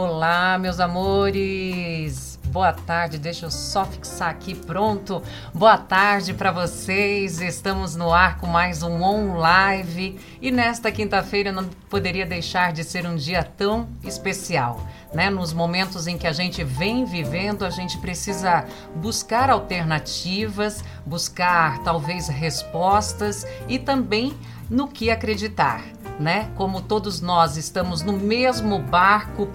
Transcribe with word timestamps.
Olá, 0.00 0.56
meus 0.58 0.78
amores! 0.78 2.38
Boa 2.44 2.72
tarde, 2.72 3.18
deixa 3.18 3.46
eu 3.46 3.50
só 3.50 3.84
fixar 3.84 4.30
aqui, 4.30 4.54
pronto. 4.54 5.20
Boa 5.52 5.76
tarde 5.76 6.32
para 6.32 6.52
vocês. 6.52 7.40
Estamos 7.40 7.96
no 7.96 8.12
ar 8.12 8.38
com 8.38 8.46
mais 8.46 8.84
um 8.84 9.02
On 9.02 9.36
Live 9.38 10.16
e 10.40 10.52
nesta 10.52 10.92
quinta-feira 10.92 11.50
não 11.50 11.64
poderia 11.90 12.24
deixar 12.24 12.72
de 12.72 12.84
ser 12.84 13.08
um 13.08 13.16
dia 13.16 13.42
tão 13.42 13.88
especial. 14.04 14.86
Né? 15.12 15.30
Nos 15.30 15.52
momentos 15.52 16.06
em 16.06 16.16
que 16.16 16.28
a 16.28 16.32
gente 16.32 16.62
vem 16.62 17.04
vivendo, 17.04 17.64
a 17.64 17.70
gente 17.70 17.98
precisa 17.98 18.66
buscar 18.94 19.50
alternativas, 19.50 20.84
buscar 21.04 21.82
talvez 21.82 22.28
respostas 22.28 23.44
e 23.66 23.80
também 23.80 24.32
no 24.70 24.86
que 24.86 25.10
acreditar 25.10 25.82
né? 26.18 26.50
Como 26.56 26.82
todos 26.82 27.20
nós 27.20 27.56
estamos 27.56 28.02
no 28.02 28.12
mesmo 28.12 28.78
barco, 28.78 29.46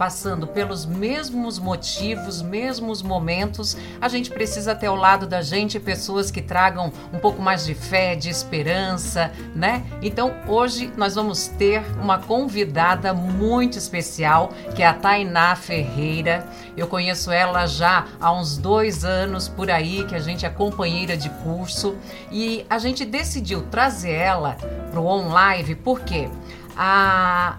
passando 0.00 0.46
pelos 0.46 0.86
mesmos 0.86 1.58
motivos, 1.58 2.40
mesmos 2.40 3.02
momentos, 3.02 3.76
a 4.00 4.08
gente 4.08 4.30
precisa 4.30 4.74
ter 4.74 4.86
ao 4.86 4.96
lado 4.96 5.26
da 5.26 5.42
gente 5.42 5.78
pessoas 5.78 6.30
que 6.30 6.40
tragam 6.40 6.90
um 7.12 7.18
pouco 7.18 7.42
mais 7.42 7.66
de 7.66 7.74
fé, 7.74 8.14
de 8.14 8.30
esperança, 8.30 9.30
né? 9.54 9.84
Então 10.00 10.34
hoje 10.48 10.90
nós 10.96 11.16
vamos 11.16 11.48
ter 11.48 11.82
uma 12.00 12.16
convidada 12.16 13.12
muito 13.12 13.76
especial, 13.76 14.54
que 14.74 14.82
é 14.82 14.86
a 14.86 14.94
Tainá 14.94 15.54
Ferreira. 15.54 16.48
Eu 16.74 16.86
conheço 16.86 17.30
ela 17.30 17.66
já 17.66 18.06
há 18.18 18.32
uns 18.32 18.56
dois 18.56 19.04
anos 19.04 19.48
por 19.48 19.70
aí, 19.70 20.06
que 20.06 20.14
a 20.14 20.20
gente 20.20 20.46
é 20.46 20.48
companheira 20.48 21.14
de 21.14 21.28
curso, 21.28 21.94
e 22.32 22.64
a 22.70 22.78
gente 22.78 23.04
decidiu 23.04 23.64
trazer 23.70 24.12
ela 24.12 24.56
para 24.90 24.98
o 24.98 25.04
OnLive, 25.04 25.74
porque 25.74 26.30
a 26.74 27.58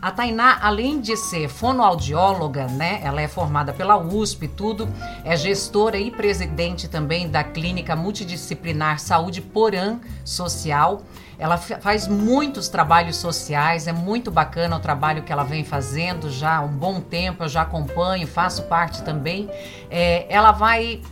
a 0.00 0.10
Tainá, 0.10 0.58
além 0.62 1.00
de 1.00 1.16
ser 1.16 1.48
fonoaudióloga, 1.48 2.66
né, 2.66 3.00
ela 3.02 3.20
é 3.20 3.26
formada 3.26 3.72
pela 3.72 3.96
USP 3.96 4.44
e 4.44 4.48
tudo, 4.48 4.88
é 5.24 5.36
gestora 5.36 5.98
e 5.98 6.10
presidente 6.10 6.86
também 6.86 7.28
da 7.28 7.42
Clínica 7.42 7.96
Multidisciplinar 7.96 8.98
Saúde 8.98 9.40
Porã 9.40 9.98
Social. 10.24 11.02
Ela 11.38 11.58
faz 11.58 12.08
muitos 12.08 12.68
trabalhos 12.68 13.16
sociais, 13.16 13.86
é 13.86 13.92
muito 13.92 14.30
bacana 14.30 14.76
o 14.76 14.80
trabalho 14.80 15.22
que 15.22 15.32
ela 15.32 15.44
vem 15.44 15.64
fazendo 15.64 16.30
já 16.30 16.56
há 16.56 16.60
um 16.60 16.68
bom 16.68 17.00
tempo, 17.00 17.44
eu 17.44 17.48
já 17.48 17.62
acompanho, 17.62 18.26
faço 18.26 18.62
parte 18.64 19.02
também. 19.02 19.50
É, 19.90 20.26
ela 20.32 20.52
vai 20.52 21.02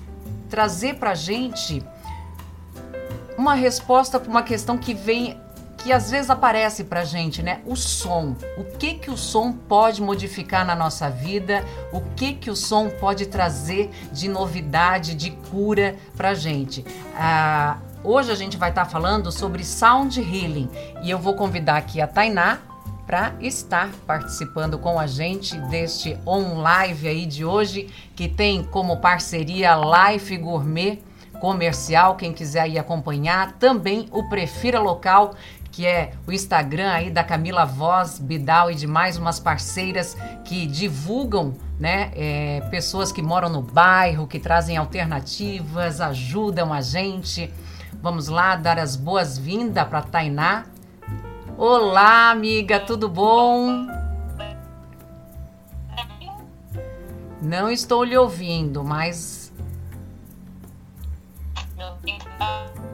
trazer 0.49 0.95
para 0.95 1.15
gente 1.15 1.83
uma 3.37 3.55
resposta 3.55 4.21
para 4.21 4.31
uma 4.31 4.43
questão 4.43 4.79
que 4.79 4.95
vem 4.95 5.39
que 5.85 5.93
às 5.93 6.11
vezes 6.11 6.31
aparece 6.31 6.83
pra 6.83 7.05
gente, 7.05 7.43
né? 7.43 7.61
O 7.67 7.77
som. 7.77 8.35
O 8.57 8.65
que 8.65 8.95
que 8.95 9.11
o 9.11 9.19
som 9.19 9.53
pode 9.53 10.01
modificar 10.01 10.65
na 10.65 10.75
nossa 10.75 11.11
vida? 11.11 11.63
O 11.93 12.01
que 12.01 12.33
que 12.33 12.51
o 12.51 12.57
som 12.57 12.89
pode 12.89 13.27
trazer 13.27 13.91
de 14.11 14.27
novidade, 14.27 15.15
de 15.15 15.33
cura 15.51 15.95
pra 16.17 16.33
gente? 16.33 16.83
Ah, 17.15 17.77
hoje 18.03 18.33
a 18.33 18.35
gente 18.35 18.57
vai 18.57 18.71
estar 18.71 18.87
tá 18.87 18.91
falando 18.91 19.31
sobre 19.31 19.63
sound 19.63 20.19
healing 20.19 20.71
e 21.03 21.11
eu 21.11 21.19
vou 21.19 21.35
convidar 21.35 21.77
aqui 21.77 22.01
a 22.01 22.07
Tainá 22.07 22.61
para 23.07 23.35
estar 23.39 23.91
participando 24.07 24.79
com 24.79 24.99
a 24.99 25.07
gente 25.07 25.55
deste 25.69 26.19
on 26.25 26.63
live 26.63 27.07
aí 27.07 27.27
de 27.27 27.45
hoje 27.45 27.91
que 28.17 28.27
tem 28.27 28.65
como 28.65 28.97
parceria 28.97 29.77
Life 29.77 30.35
Gourmet 30.39 31.03
comercial, 31.45 32.17
quem 32.17 32.33
quiser 32.33 32.71
ir 32.71 32.79
acompanhar, 32.79 33.53
também 33.59 34.09
o 34.11 34.27
Prefira 34.31 34.81
Local, 34.81 35.35
que 35.75 35.85
é 35.85 36.13
o 36.25 36.31
Instagram 36.31 36.89
aí 36.89 37.11
da 37.11 37.25
Camila 37.25 37.65
Voz 37.65 38.21
Bidal 38.21 38.71
e 38.71 38.77
de 38.77 38.87
mais 38.87 39.17
umas 39.17 39.41
parceiras 39.41 40.17
que 40.45 40.69
divulgam 40.69 41.53
né, 41.81 42.13
é, 42.15 42.61
pessoas 42.71 43.11
que 43.11 43.21
moram 43.21 43.49
no 43.49 43.61
bairro, 43.61 44.29
que 44.29 44.39
trazem 44.39 44.77
alternativas, 44.77 46.01
ajudam 46.01 46.73
a 46.73 46.81
gente. 46.81 47.53
Vamos 48.01 48.29
lá 48.29 48.55
dar 48.55 48.79
as 48.79 48.95
boas-vindas 48.95 49.89
para 49.89 50.01
Tainá. 50.03 50.65
Olá, 51.59 52.31
amiga, 52.31 52.79
tudo 52.79 53.09
bom? 53.09 53.89
Não 57.43 57.69
estou 57.69 58.05
lhe 58.05 58.17
ouvindo, 58.17 58.85
mas. 58.85 59.53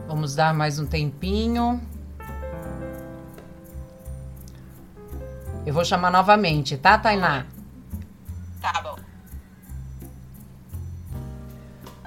Vamos 0.07 0.33
dar 0.33 0.51
mais 0.51 0.79
um 0.79 0.85
tempinho. 0.87 1.79
Eu 5.63 5.73
vou 5.73 5.85
chamar 5.85 6.11
novamente, 6.11 6.75
tá, 6.75 6.97
Tainá? 6.97 7.45
Tá 8.59 8.81
bom. 8.81 8.95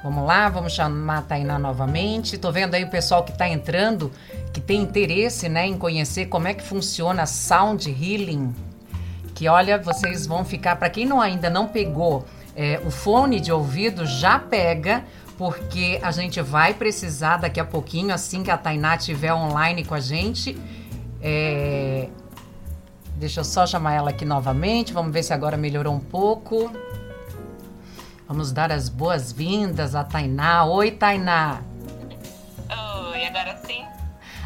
Vamos 0.03 0.27
lá, 0.27 0.49
vamos 0.49 0.73
chamar 0.73 1.19
a 1.19 1.23
Tainá 1.23 1.59
novamente. 1.59 2.37
Tô 2.37 2.51
vendo 2.51 2.75
aí 2.75 2.83
o 2.85 2.91
pessoal 2.91 3.23
que 3.23 3.33
tá 3.33 3.49
entrando, 3.49 4.11
que 4.53 4.61
tem 4.61 4.83
interesse, 4.83 5.49
né, 5.49 5.67
em 5.67 5.79
conhecer 5.79 6.27
como 6.27 6.49
é 6.49 6.53
que 6.53 6.65
funciona 6.65 7.27
Sound 7.27 7.89
Healing. 7.89 8.55
Que 9.35 9.49
olha, 9.49 9.79
vocês 9.79 10.27
vão 10.27 10.45
ficar, 10.45 10.77
para 10.77 10.91
quem 10.91 11.07
não 11.07 11.21
ainda 11.21 11.49
não 11.49 11.69
pegou 11.69 12.27
é, 12.57 12.81
o 12.85 12.91
fone 12.91 13.39
de 13.39 13.53
ouvido, 13.53 14.05
já 14.05 14.39
pega, 14.39 15.05
porque 15.39 15.99
a 16.03 16.11
gente 16.11 16.41
vai 16.43 16.75
precisar 16.75 17.37
daqui 17.37 17.61
a 17.61 17.65
pouquinho, 17.65 18.13
assim 18.13 18.43
que 18.43 18.51
a 18.51 18.59
Tainá 18.59 18.97
estiver 18.97 19.33
online 19.33 19.85
com 19.85 19.95
a 19.95 20.01
gente. 20.01 20.59
É, 21.23 22.09
Deixa 23.17 23.41
eu 23.41 23.45
só 23.45 23.67
chamar 23.67 23.95
ela 23.95 24.11
aqui 24.11 24.25
novamente. 24.25 24.93
Vamos 24.93 25.13
ver 25.13 25.23
se 25.23 25.33
agora 25.33 25.57
melhorou 25.57 25.95
um 25.95 26.01
pouco. 26.01 26.71
Vamos 28.27 28.53
dar 28.53 28.73
as 28.73 28.89
boas-vindas 28.89 29.95
a 29.95 30.03
Tainá. 30.03 30.65
Oi, 30.65 30.91
Tainá. 30.91 31.61
Oi, 33.13 33.27
agora 33.27 33.57
sim? 33.65 33.85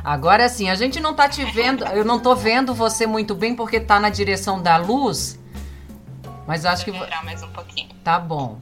Agora 0.05 0.49
sim. 0.49 0.69
A 0.69 0.75
gente 0.75 1.01
não 1.01 1.15
tá 1.15 1.29
te 1.29 1.45
vendo, 1.45 1.85
eu 1.85 2.05
não 2.05 2.19
tô 2.19 2.35
vendo 2.35 2.75
você 2.75 3.07
muito 3.07 3.35
bem 3.35 3.55
porque 3.55 3.81
tá 3.81 3.99
na 3.99 4.11
direção 4.11 4.61
da 4.61 4.77
luz. 4.77 5.39
Mas 6.47 6.65
acho 6.65 6.91
Vou 6.91 7.07
que. 7.07 7.25
mais 7.25 7.43
um 7.43 7.49
pouquinho. 7.49 7.89
Tá 8.03 8.19
bom. 8.19 8.59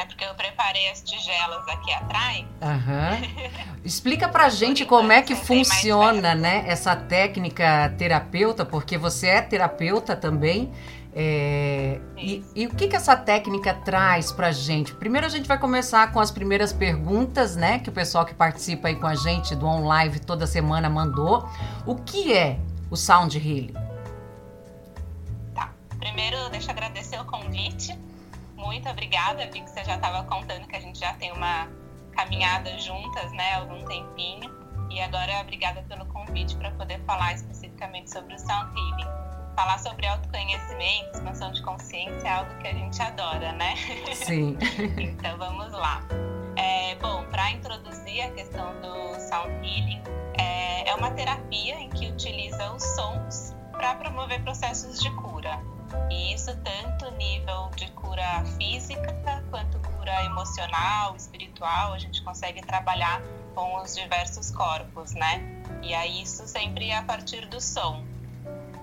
É 0.00 0.06
porque 0.06 0.24
eu 0.24 0.34
preparei 0.34 0.88
as 0.88 1.02
tigelas 1.02 1.68
aqui 1.68 1.92
atrás. 1.92 2.46
Uhum. 2.62 3.74
Explica 3.84 4.30
pra 4.30 4.48
gente 4.48 4.86
como 4.86 5.12
é 5.12 5.20
que 5.20 5.34
funciona, 5.34 6.34
né, 6.34 6.64
essa 6.66 6.96
técnica 6.96 7.94
terapeuta, 7.98 8.64
porque 8.64 8.96
você 8.96 9.26
é 9.26 9.42
terapeuta 9.42 10.16
também. 10.16 10.72
É, 11.12 12.00
e, 12.16 12.42
e, 12.54 12.66
o 12.66 12.70
que, 12.70 12.88
que 12.88 12.96
essa 12.96 13.14
técnica 13.14 13.74
traz 13.74 14.32
pra 14.32 14.50
gente? 14.52 14.94
Primeiro 14.94 15.26
a 15.26 15.30
gente 15.30 15.46
vai 15.46 15.58
começar 15.58 16.10
com 16.12 16.20
as 16.20 16.30
primeiras 16.30 16.72
perguntas, 16.72 17.54
né? 17.54 17.78
Que 17.80 17.90
o 17.90 17.92
pessoal 17.92 18.24
que 18.24 18.32
participa 18.32 18.88
aí 18.88 18.96
com 18.96 19.06
a 19.06 19.14
gente 19.14 19.54
do 19.54 19.66
On 19.66 19.84
Live 19.84 20.20
toda 20.20 20.46
semana 20.46 20.88
mandou. 20.88 21.46
O 21.84 21.96
que 21.96 22.32
é 22.32 22.58
o 22.90 22.96
Sound 22.96 23.36
Healing? 23.36 23.74
Tá. 25.54 25.74
Primeiro, 25.98 26.48
deixa 26.48 26.68
eu 26.68 26.72
agradecer 26.72 27.20
o 27.20 27.24
convite 27.26 27.94
muito 28.60 28.88
obrigada. 28.88 29.46
Vi 29.50 29.60
que 29.60 29.70
você 29.70 29.82
já 29.84 29.96
estava 29.96 30.22
contando 30.24 30.66
que 30.68 30.76
a 30.76 30.80
gente 30.80 30.98
já 30.98 31.12
tem 31.14 31.32
uma 31.32 31.68
caminhada 32.12 32.76
juntas, 32.78 33.32
né, 33.32 33.54
algum 33.54 33.84
tempinho. 33.84 34.50
E 34.90 35.00
agora, 35.00 35.40
obrigada 35.40 35.82
pelo 35.88 36.04
convite 36.06 36.56
para 36.56 36.70
poder 36.72 37.00
falar 37.04 37.32
especificamente 37.34 38.10
sobre 38.10 38.34
o 38.34 38.38
Sound 38.38 38.72
Healing. 38.76 39.08
Falar 39.56 39.78
sobre 39.78 40.06
autoconhecimento, 40.06 41.10
expansão 41.14 41.52
de 41.52 41.62
consciência 41.62 42.28
é 42.28 42.32
algo 42.32 42.56
que 42.58 42.68
a 42.68 42.72
gente 42.72 43.00
adora, 43.00 43.52
né? 43.52 43.74
Sim. 44.14 44.56
então, 44.98 45.36
vamos 45.38 45.72
lá. 45.72 46.02
É, 46.56 46.94
bom, 46.96 47.24
para 47.30 47.50
introduzir 47.52 48.22
a 48.22 48.30
questão 48.30 48.72
do 48.80 49.20
Sound 49.20 49.52
Healing, 49.66 50.02
é, 50.38 50.88
é 50.88 50.94
uma 50.94 51.10
terapia 51.12 51.78
em 51.78 51.88
que 51.90 52.08
utiliza 52.08 52.72
os 52.72 52.82
sons 52.82 53.54
para 53.72 53.94
promover 53.94 54.42
processos 54.42 55.00
de 55.00 55.10
cura. 55.12 55.60
E 56.10 56.34
isso 56.34 56.56
tanto 56.62 57.10
nível 57.16 57.70
de 57.76 57.90
cura 57.92 58.44
física 58.58 59.20
quanto 59.50 59.78
cura 59.80 60.24
emocional, 60.24 61.14
espiritual, 61.16 61.92
a 61.92 61.98
gente 61.98 62.22
consegue 62.22 62.62
trabalhar 62.62 63.20
com 63.54 63.76
os 63.82 63.94
diversos 63.94 64.50
corpos, 64.50 65.12
né? 65.12 65.42
E 65.82 65.94
aí 65.94 66.22
isso 66.22 66.46
sempre 66.46 66.92
a 66.92 67.02
partir 67.02 67.46
do 67.46 67.60
som. 67.60 68.04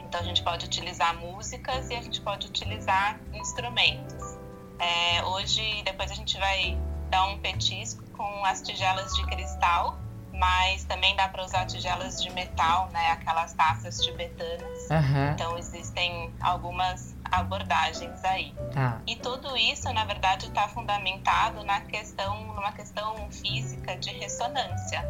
Então 0.06 0.21
a 0.21 0.24
gente 0.24 0.42
pode 0.44 0.65
utilizar 0.65 1.15
músicas 1.18 1.89
e 1.89 1.95
a 1.95 2.01
gente 2.01 2.21
pode 2.21 2.48
utilizar 2.48 3.19
instrumentos. 3.33 4.38
É, 4.80 5.24
hoje, 5.25 5.81
depois 5.83 6.12
a 6.12 6.13
gente 6.13 6.38
vai 6.38 6.77
dar 7.10 7.25
um 7.25 7.39
petisco 7.39 8.03
com 8.12 8.45
as 8.45 8.62
tigelas 8.62 9.13
de 9.13 9.25
cristal, 9.25 9.98
mas 10.38 10.84
também 10.86 11.16
dá 11.16 11.28
para 11.28 11.44
usar 11.44 11.66
tigelas 11.66 12.22
de 12.22 12.30
metal, 12.31 12.89
né? 12.92 13.12
Aquelas 13.12 13.54
taças 13.54 13.98
tibetanas. 14.00 14.89
Uhum. 14.89 15.31
Então 15.31 15.57
existem 15.57 16.34
algumas 16.39 17.16
abordagens 17.25 18.24
aí. 18.24 18.54
Tá. 18.74 19.01
E 19.06 19.16
tudo 19.16 19.56
isso, 19.57 19.92
na 19.94 20.06
verdade, 20.06 20.48
está 20.48 20.68
fundamentado 20.68 21.63
na 21.63 21.81
questão, 21.81 22.44
numa 22.54 22.72
questão 22.72 23.30
física 23.31 23.95
de 23.98 24.12
ressonância. 24.12 25.01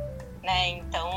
né? 0.44 0.70
Então, 0.70 1.10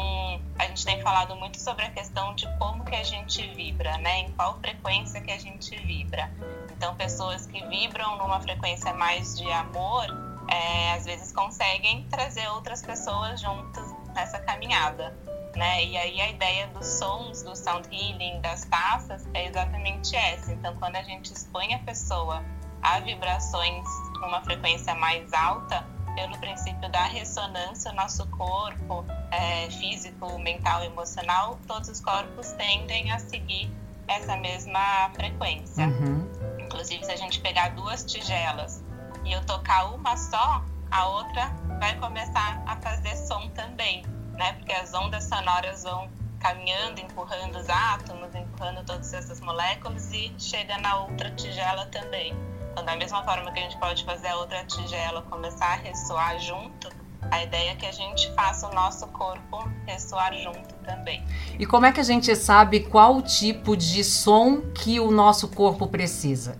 a 0.58 0.66
gente 0.66 0.84
tem 0.84 1.00
falado 1.02 1.36
muito 1.36 1.60
sobre 1.60 1.84
a 1.84 1.90
questão 1.90 2.34
de 2.34 2.46
como 2.58 2.84
que 2.84 2.96
a 2.96 3.04
gente 3.04 3.46
vibra, 3.54 3.96
né? 3.98 4.20
Em 4.20 4.32
qual 4.32 4.58
frequência 4.58 5.20
que 5.20 5.30
a 5.30 5.38
gente 5.38 5.76
vibra. 5.76 6.30
Então, 6.72 6.96
pessoas 6.96 7.46
que 7.46 7.64
vibram 7.66 8.16
numa 8.18 8.40
frequência 8.40 8.92
mais 8.92 9.38
de 9.38 9.50
amor, 9.52 10.06
é, 10.50 10.92
às 10.94 11.04
vezes 11.04 11.30
conseguem 11.30 12.04
trazer 12.10 12.48
outras 12.48 12.82
pessoas 12.82 13.40
juntas 13.40 13.99
nessa 14.14 14.38
caminhada. 14.40 15.16
Né? 15.56 15.84
E 15.84 15.96
aí 15.96 16.20
a 16.20 16.30
ideia 16.30 16.68
dos 16.68 16.86
sons, 16.86 17.42
do 17.42 17.56
sound 17.56 17.88
healing, 17.90 18.40
das 18.40 18.64
taças 18.64 19.26
é 19.34 19.48
exatamente 19.48 20.14
essa. 20.14 20.52
Então, 20.52 20.76
quando 20.76 20.96
a 20.96 21.02
gente 21.02 21.32
expõe 21.32 21.74
a 21.74 21.78
pessoa 21.80 22.44
a 22.82 23.00
vibrações 23.00 23.84
numa 24.20 24.40
frequência 24.42 24.94
mais 24.94 25.32
alta, 25.32 25.84
pelo 26.14 26.36
princípio 26.38 26.90
da 26.90 27.04
ressonância, 27.04 27.92
nosso 27.92 28.26
corpo 28.28 29.04
é, 29.30 29.70
físico, 29.70 30.38
mental, 30.38 30.82
emocional, 30.84 31.58
todos 31.66 31.88
os 31.88 32.00
corpos 32.00 32.52
tendem 32.52 33.10
a 33.12 33.18
seguir 33.18 33.70
essa 34.08 34.36
mesma 34.36 35.10
frequência. 35.14 35.86
Uhum. 35.86 36.28
Inclusive, 36.58 37.04
se 37.04 37.12
a 37.12 37.16
gente 37.16 37.40
pegar 37.40 37.70
duas 37.70 38.04
tigelas 38.04 38.82
e 39.24 39.32
eu 39.32 39.44
tocar 39.46 39.94
uma 39.94 40.16
só, 40.16 40.64
a 40.90 41.08
outra 41.08 41.54
vai 41.78 41.96
começar 41.98 42.62
a 42.66 42.76
fazer 42.76 43.16
som 43.16 43.48
também, 43.50 44.04
né? 44.36 44.52
Porque 44.54 44.72
as 44.72 44.92
ondas 44.92 45.24
sonoras 45.24 45.84
vão 45.84 46.08
caminhando, 46.40 47.00
empurrando 47.00 47.58
os 47.58 47.68
átomos, 47.68 48.34
empurrando 48.34 48.84
todas 48.84 49.12
essas 49.12 49.40
moléculas 49.40 50.12
e 50.12 50.32
chega 50.38 50.78
na 50.78 51.02
outra 51.02 51.30
tigela 51.30 51.86
também. 51.86 52.34
Então, 52.72 52.84
da 52.84 52.96
mesma 52.96 53.22
forma 53.24 53.52
que 53.52 53.58
a 53.58 53.62
gente 53.62 53.78
pode 53.78 54.04
fazer 54.04 54.28
a 54.28 54.36
outra 54.36 54.64
tigela 54.64 55.22
começar 55.22 55.72
a 55.72 55.76
ressoar 55.76 56.38
junto, 56.38 56.88
a 57.30 57.42
ideia 57.42 57.72
é 57.72 57.76
que 57.76 57.86
a 57.86 57.92
gente 57.92 58.32
faça 58.32 58.66
o 58.68 58.74
nosso 58.74 59.06
corpo 59.08 59.68
ressoar 59.86 60.32
junto 60.34 60.74
também. 60.84 61.22
E 61.58 61.66
como 61.66 61.86
é 61.86 61.92
que 61.92 62.00
a 62.00 62.04
gente 62.04 62.34
sabe 62.34 62.80
qual 62.80 63.20
tipo 63.20 63.76
de 63.76 64.02
som 64.02 64.62
que 64.72 64.98
o 64.98 65.10
nosso 65.10 65.48
corpo 65.48 65.86
precisa? 65.86 66.58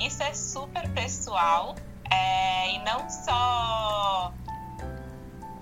Isso 0.00 0.22
é 0.22 0.34
super 0.34 0.88
pessoal 0.90 1.76
é, 2.10 2.70
e 2.72 2.78
não 2.80 3.08
só 3.08 4.32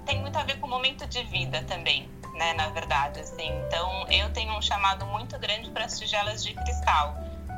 tem 0.05 0.21
muito 0.21 0.39
a 0.39 0.45
ver 0.45 0.59
com 0.61 0.67
o 0.67 0.71
momento 0.71 1.07
de 1.07 1.23
vida 1.25 1.63
também, 1.65 2.09
né? 2.35 2.53
Na 2.55 2.69
verdade, 2.69 3.21
assim. 3.21 3.49
Então, 3.67 4.07
eu 4.09 4.33
tenho 4.33 4.57
um 4.57 4.63
chamado 4.63 5.05
muito 5.07 5.39
grande 5.39 5.71
para 5.71 5.85
as 5.85 5.99
tigelas 5.99 6.45
de 6.45 6.55
cristal 6.55 7.17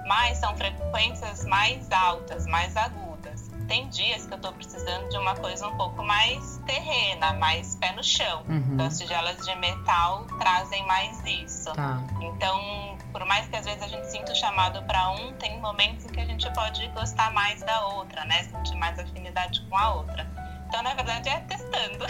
mas 0.08 0.38
são 0.38 0.56
frequências 0.56 1.44
mais 1.44 1.92
altas, 1.92 2.46
mais 2.46 2.74
agudas. 2.76 3.50
Tem 3.68 3.86
dias 3.90 4.24
que 4.24 4.32
eu 4.32 4.36
estou 4.36 4.52
precisando 4.54 5.10
de 5.10 5.18
uma 5.18 5.34
coisa 5.36 5.68
um 5.68 5.76
pouco 5.76 6.02
mais 6.02 6.58
terrena, 6.64 7.34
mais 7.34 7.74
pé 7.74 7.92
no 7.92 8.02
chão. 8.02 8.42
Uhum. 8.48 8.70
Então, 8.72 8.86
as 8.86 8.98
tigelas 8.98 9.44
de 9.44 9.54
metal 9.56 10.24
trazem 10.38 10.84
mais 10.86 11.22
isso. 11.26 11.70
Tá. 11.74 12.02
Então, 12.22 12.97
por 13.12 13.24
mais 13.24 13.46
que 13.48 13.56
às 13.56 13.64
vezes 13.64 13.82
a 13.82 13.88
gente 13.88 14.10
sinta 14.10 14.32
o 14.32 14.34
chamado 14.34 14.82
para 14.84 15.10
um, 15.12 15.32
tem 15.34 15.58
momentos 15.60 16.04
em 16.04 16.08
que 16.08 16.20
a 16.20 16.24
gente 16.24 16.50
pode 16.52 16.86
gostar 16.88 17.32
mais 17.32 17.62
da 17.62 17.86
outra, 17.86 18.24
né? 18.24 18.44
Sentir 18.44 18.76
mais 18.76 18.98
afinidade 18.98 19.60
com 19.68 19.76
a 19.76 19.94
outra. 19.94 20.26
Então, 20.68 20.82
na 20.82 20.94
verdade, 20.94 21.28
é 21.28 21.40
testando. 21.40 22.06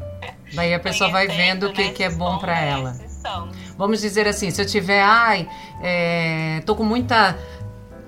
Daí 0.52 0.74
a 0.74 0.80
pessoa 0.80 1.10
vai 1.10 1.28
vendo 1.28 1.68
o 1.68 1.72
que, 1.72 1.84
né, 1.84 1.92
que 1.92 2.02
é 2.02 2.10
bom 2.10 2.38
para 2.38 2.58
ela. 2.58 2.96
Vamos 3.76 4.00
dizer 4.00 4.26
assim, 4.26 4.50
se 4.50 4.60
eu 4.60 4.66
tiver, 4.66 5.02
ai, 5.02 5.48
é, 5.82 6.60
tô 6.66 6.74
com 6.74 6.84
muita 6.84 7.38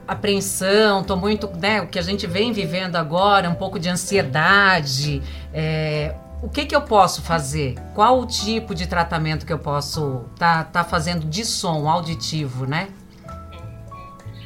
apreensão, 0.07 1.05
tô 1.05 1.17
muito, 1.17 1.49
né, 1.57 1.81
o 1.81 1.87
que 1.87 1.99
a 1.99 2.03
gente 2.03 2.27
vem 2.27 2.53
vivendo 2.53 2.97
agora, 2.97 3.49
um 3.49 3.55
pouco 3.55 3.79
de 3.79 3.89
ansiedade, 3.89 5.23
é, 5.55 6.15
o 6.43 6.49
que 6.49 6.67
que 6.67 6.75
eu 6.75 6.83
posso 6.83 7.23
fazer? 7.23 7.77
Qual 7.95 8.19
o 8.19 8.27
tipo 8.27 8.75
de 8.75 8.89
tratamento 8.89 9.47
que 9.47 9.53
eu 9.53 9.61
posso 9.61 10.29
tá, 10.37 10.65
tá 10.65 10.83
fazendo 10.83 11.25
de 11.25 11.45
som 11.45 11.89
auditivo, 11.89 12.67
né? 12.67 12.93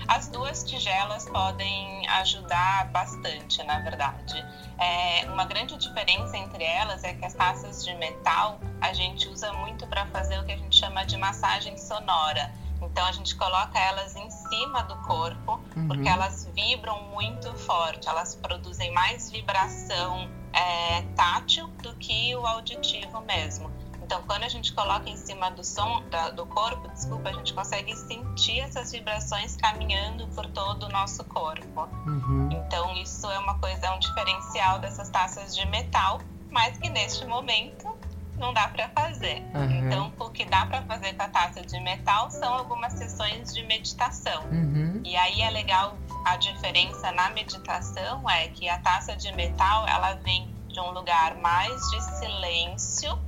As 0.07 0.29
duas 0.29 0.63
tigelas 0.63 1.29
podem 1.29 2.07
ajudar 2.21 2.91
bastante, 2.93 3.63
na 3.65 3.81
verdade. 3.81 4.45
É, 4.79 5.29
uma 5.31 5.47
grande 5.47 5.77
diferença 5.79 6.37
entre 6.37 6.63
elas 6.63 7.03
é 7.03 7.15
que 7.15 7.25
as 7.25 7.35
taças 7.35 7.83
de 7.85 7.93
metal 7.95 8.61
a 8.81 8.93
gente 8.93 9.27
usa 9.29 9.53
muito 9.55 9.87
para 9.87 10.07
fazer 10.07 10.39
o 10.39 10.45
que 10.45 10.53
a 10.53 10.57
gente 10.57 10.77
chama 10.77 11.05
de 11.05 11.17
massagem 11.17 11.77
sonora. 11.79 12.53
Então 12.81 13.05
a 13.07 13.13
gente 13.13 13.35
coloca 13.37 13.79
elas 13.79 14.15
em 14.15 14.31
cima 14.31 14.83
do 14.83 14.97
corpo, 14.97 15.61
uhum. 15.75 15.89
porque 15.89 16.07
elas 16.07 16.47
vibram 16.55 17.03
muito 17.05 17.53
forte, 17.55 18.07
elas 18.07 18.35
produzem 18.35 18.93
mais 18.93 19.31
vibração 19.31 20.29
é, 20.57 21.03
tátil 21.15 21.69
do 21.83 21.95
que 21.95 22.35
o 22.35 22.47
auditivo 22.47 23.21
mesmo. 23.21 23.71
Então, 24.03 24.23
quando 24.23 24.45
a 24.45 24.49
gente 24.49 24.73
coloca 24.73 25.11
em 25.11 25.17
cima 25.17 25.51
do 25.51 25.65
som 25.65 26.03
da, 26.09 26.31
do 26.31 26.47
corpo, 26.47 26.89
desculpa, 26.89 27.29
a 27.29 27.33
gente 27.33 27.53
consegue 27.53 27.95
sentir 27.97 28.61
essas 28.61 28.93
vibrações 28.93 29.57
caminhando 29.57 30.29
por 30.29 30.47
todo 30.47 30.85
o 30.85 30.89
nosso 30.89 31.25
corpo. 31.25 31.89
Uhum. 32.07 32.49
Então, 32.53 32.97
isso 32.99 33.29
é 33.29 33.39
uma 33.39 33.59
coisa, 33.59 33.87
é 33.87 33.91
um 33.91 33.99
diferencial 33.99 34.79
dessas 34.79 35.11
taças 35.11 35.57
de 35.57 35.67
metal, 35.67 36.21
mas 36.53 36.79
que 36.79 36.89
neste 36.89 37.27
momento 37.27 37.97
não 38.39 38.55
dá 38.55 38.69
para 38.69 38.89
fazer. 38.91 39.43
Uhum. 39.53 39.87
Então, 39.87 40.13
o 40.21 40.31
que 40.31 40.45
dá 40.45 40.67
para 40.67 40.83
fazer 40.83 41.15
com 41.15 41.23
a 41.25 41.29
taça 41.29 41.63
de 41.63 41.81
metal 41.81 42.31
são 42.31 42.55
algumas 42.55 42.93
sessões 42.93 43.53
de 43.53 43.65
meditação. 43.65 44.45
Uhum. 44.53 45.01
E 45.05 45.17
aí 45.17 45.43
é 45.43 45.51
legal 45.51 45.97
a 46.25 46.37
diferença 46.37 47.13
na 47.13 47.31
meditação 47.31 48.29
é 48.29 48.49
que 48.49 48.69
a 48.69 48.79
taça 48.79 49.17
de 49.17 49.33
metal 49.33 49.87
ela 49.87 50.15
vem 50.15 50.55
de 50.69 50.81
um 50.81 50.91
lugar 50.91 51.37
mais 51.37 51.81
de 51.91 52.01
silêncio 52.19 53.19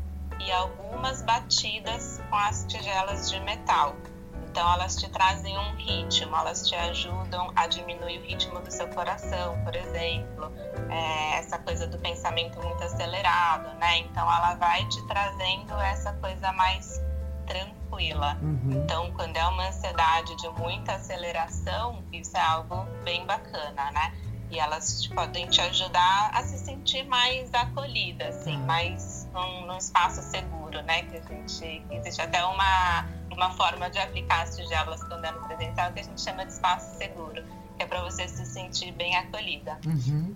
e 0.40 0.52
algumas 0.52 1.23
batidas 1.23 2.20
com 2.29 2.37
as 2.37 2.64
tigelas 2.67 3.31
de 3.31 3.40
metal. 3.40 3.96
Então, 4.50 4.73
elas 4.73 4.96
te 4.96 5.08
trazem 5.11 5.56
um 5.56 5.76
ritmo, 5.76 6.35
elas 6.35 6.67
te 6.67 6.75
ajudam 6.75 7.52
a 7.55 7.67
diminuir 7.67 8.19
o 8.19 8.23
ritmo 8.23 8.61
do 8.61 8.70
seu 8.70 8.88
coração, 8.88 9.62
por 9.62 9.76
exemplo. 9.76 10.52
É, 10.90 11.38
essa 11.38 11.58
coisa 11.58 11.87
do 11.87 11.99
pensamento 11.99 12.61
muito 12.61 12.82
acelerado, 12.82 13.73
né? 13.78 13.99
Então, 13.99 14.23
ela 14.23 14.54
vai 14.54 14.85
te 14.88 15.07
trazendo 15.07 15.75
essa 15.80 16.12
coisa 16.14 16.52
mais 16.52 17.00
tranquila. 17.49 18.38
Uhum. 18.40 18.83
Então, 18.85 19.11
quando 19.12 19.37
é 19.37 19.47
uma 19.47 19.69
ansiedade 19.69 20.37
de 20.37 20.49
muita 20.50 20.93
aceleração, 20.93 22.05
isso 22.12 22.37
é 22.37 22.40
algo 22.40 22.85
bem 23.02 23.25
bacana, 23.26 23.90
né? 23.90 24.12
E 24.50 24.59
elas 24.59 25.07
podem 25.09 25.47
te 25.49 25.61
ajudar 25.61 26.31
a 26.33 26.43
se 26.43 26.59
sentir 26.59 27.05
mais 27.05 27.52
acolhida, 27.52 28.28
assim, 28.28 28.57
uhum. 28.57 28.67
mais 28.67 29.28
num, 29.33 29.67
num, 29.67 29.76
espaço 29.76 30.23
seguro, 30.23 30.81
né? 30.83 31.02
Que 31.02 31.17
a 31.17 31.23
gente 31.23 31.83
existe 31.90 32.23
até 32.23 32.45
uma 32.45 33.07
uma 33.31 33.50
forma 33.50 33.88
de 33.88 33.99
aplicar 33.99 34.43
as 34.43 34.57
tigelas 34.57 35.02
quando 35.05 35.25
é 35.25 35.31
no 35.31 35.40
presencial 35.43 35.93
que 35.93 36.00
a 36.00 36.02
gente 36.02 36.21
chama 36.21 36.45
de 36.45 36.52
espaço 36.52 36.97
seguro, 36.99 37.45
que 37.76 37.85
é 37.85 37.87
para 37.87 38.02
você 38.02 38.26
se 38.26 38.45
sentir 38.45 38.90
bem 38.93 39.17
acolhida. 39.17 39.78
Uhum. 39.87 40.35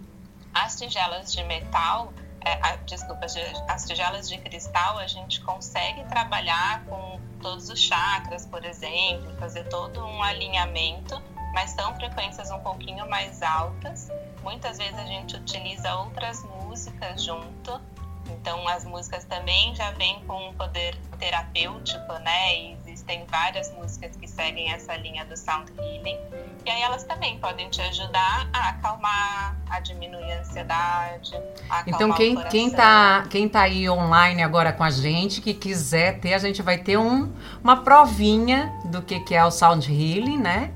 As 0.54 0.76
tigelas 0.76 1.32
de 1.32 1.42
metal, 1.44 2.12
é, 2.44 2.58
a, 2.62 2.76
desculpa, 2.76 3.26
as 3.68 3.84
tigelas 3.86 4.28
de 4.28 4.38
cristal, 4.38 4.98
a 4.98 5.06
gente 5.06 5.40
consegue 5.42 6.04
trabalhar 6.04 6.84
com 6.86 7.20
todos 7.40 7.68
os 7.68 7.78
chakras, 7.78 8.46
por 8.46 8.64
exemplo, 8.64 9.34
fazer 9.38 9.64
todo 9.68 10.04
um 10.04 10.22
alinhamento 10.22 11.20
mas 11.52 11.70
são 11.70 11.94
frequências 11.96 12.50
um 12.50 12.58
pouquinho 12.60 13.08
mais 13.08 13.42
altas. 13.42 14.08
Muitas 14.42 14.78
vezes 14.78 14.98
a 14.98 15.04
gente 15.04 15.36
utiliza 15.36 15.94
outras 15.96 16.42
músicas 16.44 17.22
junto, 17.22 17.80
então 18.26 18.66
as 18.68 18.84
músicas 18.84 19.24
também 19.24 19.74
já 19.74 19.90
vêm 19.92 20.24
com 20.24 20.48
um 20.48 20.54
poder 20.54 20.96
terapêutico, 21.18 22.12
né? 22.14 22.54
E 22.54 22.76
existem 23.02 23.24
várias 23.28 23.72
músicas 23.74 24.16
que 24.16 24.28
seguem 24.28 24.72
essa 24.72 24.96
linha 24.96 25.24
do 25.24 25.36
sound 25.36 25.70
healing. 25.76 26.18
E 26.64 26.70
aí 26.70 26.82
elas 26.82 27.02
também 27.04 27.38
podem 27.38 27.68
te 27.68 27.80
ajudar 27.82 28.48
a 28.52 28.70
acalmar, 28.70 29.56
a 29.68 29.80
diminuir 29.80 30.32
a 30.32 30.40
ansiedade, 30.40 31.34
a 31.68 31.82
Então 31.86 32.12
quem, 32.12 32.36
quem 32.44 32.70
tá 32.70 33.24
quem 33.28 33.48
tá 33.48 33.62
aí 33.62 33.90
online 33.90 34.42
agora 34.42 34.72
com 34.72 34.84
a 34.84 34.90
gente, 34.90 35.40
que 35.40 35.52
quiser 35.52 36.20
ter, 36.20 36.34
a 36.34 36.38
gente 36.38 36.62
vai 36.62 36.78
ter 36.78 36.96
um, 36.96 37.32
uma 37.62 37.82
provinha 37.82 38.72
do 38.84 39.02
que, 39.02 39.20
que 39.20 39.34
é 39.34 39.44
o 39.44 39.50
sound 39.50 39.90
healing, 39.90 40.38
né? 40.38 40.72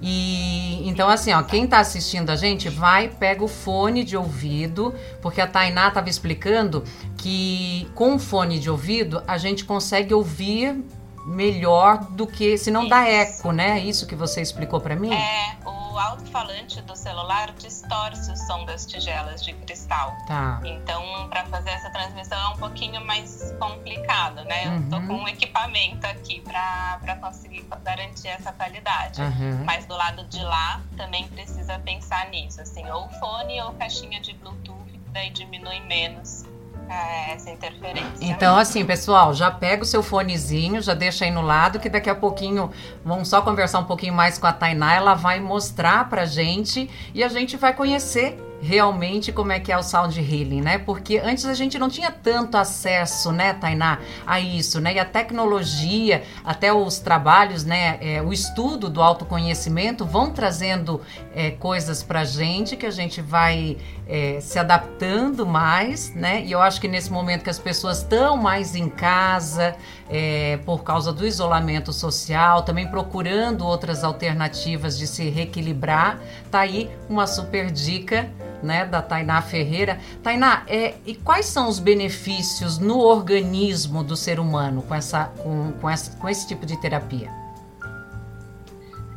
E 0.00 0.86
então, 0.88 1.08
assim, 1.08 1.32
ó, 1.32 1.42
quem 1.42 1.66
tá 1.66 1.78
assistindo 1.78 2.30
a 2.30 2.36
gente, 2.36 2.68
vai, 2.68 3.08
pega 3.08 3.42
o 3.42 3.48
fone 3.48 4.04
de 4.04 4.16
ouvido, 4.16 4.94
porque 5.22 5.40
a 5.40 5.46
Tainá 5.46 5.90
tava 5.90 6.08
explicando 6.08 6.84
que 7.16 7.88
com 7.94 8.14
o 8.14 8.18
fone 8.18 8.58
de 8.58 8.70
ouvido 8.70 9.22
a 9.26 9.38
gente 9.38 9.64
consegue 9.64 10.12
ouvir 10.12 10.84
melhor 11.26 12.04
do 12.10 12.26
que 12.26 12.56
se 12.56 12.70
não 12.70 12.82
Isso. 12.82 12.90
dá 12.90 13.08
eco, 13.08 13.50
né? 13.50 13.80
Isso 13.80 14.06
que 14.06 14.14
você 14.14 14.40
explicou 14.40 14.80
para 14.80 14.94
mim? 14.94 15.12
É, 15.12 15.56
o 15.64 15.98
alto-falante 15.98 16.80
do 16.82 16.94
celular 16.94 17.52
distorce 17.52 18.30
o 18.30 18.36
som 18.36 18.64
das 18.64 18.86
tigelas 18.86 19.44
de 19.44 19.52
cristal. 19.52 20.16
Tá. 20.28 20.60
Então, 20.64 21.28
para 21.28 21.44
fazer 21.46 21.70
essa 21.70 21.90
transmissão 21.90 22.38
é 22.38 22.54
um 22.54 22.56
pouquinho 22.58 23.04
mais 23.04 23.52
complicado, 23.58 24.44
né? 24.44 24.68
Uhum. 24.68 24.76
Eu 24.76 24.90
tô 24.90 25.06
com 25.06 25.14
um 25.14 25.28
equipamento 25.28 26.06
aqui 26.06 26.40
para 26.42 27.16
conseguir 27.20 27.66
garantir 27.82 28.28
essa 28.28 28.52
qualidade. 28.52 29.20
Uhum. 29.20 29.64
Mas 29.64 29.84
do 29.86 29.96
lado 29.96 30.24
de 30.24 30.42
lá 30.44 30.80
também 30.96 31.26
precisa 31.28 31.78
pensar 31.80 32.30
nisso, 32.30 32.60
assim, 32.60 32.88
ou 32.88 33.08
fone 33.18 33.60
ou 33.62 33.72
caixinha 33.72 34.20
de 34.20 34.32
Bluetooth, 34.34 35.00
daí 35.12 35.30
diminui 35.30 35.80
menos 35.80 36.44
essa 36.88 37.50
interferência. 37.50 38.12
Então, 38.20 38.56
assim, 38.56 38.84
pessoal, 38.84 39.34
já 39.34 39.50
pega 39.50 39.82
o 39.82 39.86
seu 39.86 40.02
fonezinho, 40.02 40.80
já 40.80 40.94
deixa 40.94 41.24
aí 41.24 41.30
no 41.30 41.42
lado, 41.42 41.78
que 41.78 41.88
daqui 41.88 42.08
a 42.08 42.14
pouquinho 42.14 42.70
vamos 43.04 43.28
só 43.28 43.42
conversar 43.42 43.80
um 43.80 43.84
pouquinho 43.84 44.14
mais 44.14 44.38
com 44.38 44.46
a 44.46 44.52
Tainá. 44.52 44.94
Ela 44.94 45.14
vai 45.14 45.40
mostrar 45.40 46.08
pra 46.08 46.24
gente 46.24 46.88
e 47.14 47.24
a 47.24 47.28
gente 47.28 47.56
vai 47.56 47.74
conhecer 47.74 48.38
realmente 48.60 49.32
como 49.32 49.52
é 49.52 49.60
que 49.60 49.70
é 49.70 49.76
o 49.76 49.82
sound 49.82 50.18
healing, 50.18 50.60
né? 50.60 50.78
Porque 50.78 51.18
antes 51.18 51.44
a 51.44 51.54
gente 51.54 51.78
não 51.78 51.88
tinha 51.88 52.10
tanto 52.10 52.56
acesso, 52.56 53.32
né, 53.32 53.52
Tainá, 53.52 53.98
a 54.26 54.40
isso, 54.40 54.80
né? 54.80 54.94
E 54.94 54.98
a 54.98 55.04
tecnologia, 55.04 56.22
até 56.44 56.72
os 56.72 56.98
trabalhos, 56.98 57.64
né, 57.64 57.98
é, 58.00 58.22
o 58.22 58.32
estudo 58.32 58.88
do 58.88 59.02
autoconhecimento 59.02 60.04
vão 60.04 60.30
trazendo 60.30 61.00
é, 61.34 61.50
coisas 61.50 62.02
pra 62.02 62.24
gente 62.24 62.76
que 62.76 62.86
a 62.86 62.90
gente 62.90 63.20
vai 63.20 63.76
é, 64.08 64.38
se 64.40 64.58
adaptando 64.58 65.46
mais, 65.46 66.14
né? 66.14 66.42
E 66.44 66.52
eu 66.52 66.62
acho 66.62 66.80
que 66.80 66.88
nesse 66.88 67.10
momento 67.10 67.42
que 67.42 67.50
as 67.50 67.58
pessoas 67.58 67.98
estão 67.98 68.36
mais 68.36 68.74
em 68.74 68.88
casa, 68.88 69.76
é, 70.08 70.58
por 70.64 70.82
causa 70.82 71.12
do 71.12 71.26
isolamento 71.26 71.92
social, 71.92 72.62
também 72.62 72.86
procurando 72.88 73.66
outras 73.66 74.04
alternativas 74.04 74.98
de 74.98 75.06
se 75.06 75.28
reequilibrar, 75.28 76.20
tá 76.50 76.60
aí 76.60 76.90
uma 77.08 77.26
super 77.26 77.70
dica 77.70 78.30
né, 78.62 78.84
da 78.84 79.02
Tainá 79.02 79.42
Ferreira. 79.42 79.98
Tainá, 80.22 80.64
é, 80.66 80.94
e 81.04 81.14
quais 81.14 81.46
são 81.46 81.68
os 81.68 81.78
benefícios 81.78 82.78
no 82.78 82.98
organismo 82.98 84.02
do 84.02 84.16
ser 84.16 84.40
humano 84.40 84.82
com, 84.82 84.94
essa, 84.94 85.26
com, 85.38 85.72
com, 85.72 85.90
essa, 85.90 86.16
com 86.16 86.28
esse 86.28 86.46
tipo 86.46 86.64
de 86.64 86.76
terapia? 86.80 87.30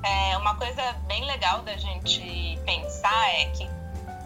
É, 0.04 0.38
uma 0.38 0.56
coisa 0.56 0.94
bem 1.08 1.26
legal 1.26 1.62
da 1.62 1.76
gente 1.76 2.58
pensar 2.66 3.30
é 3.34 3.46
que 3.48 3.70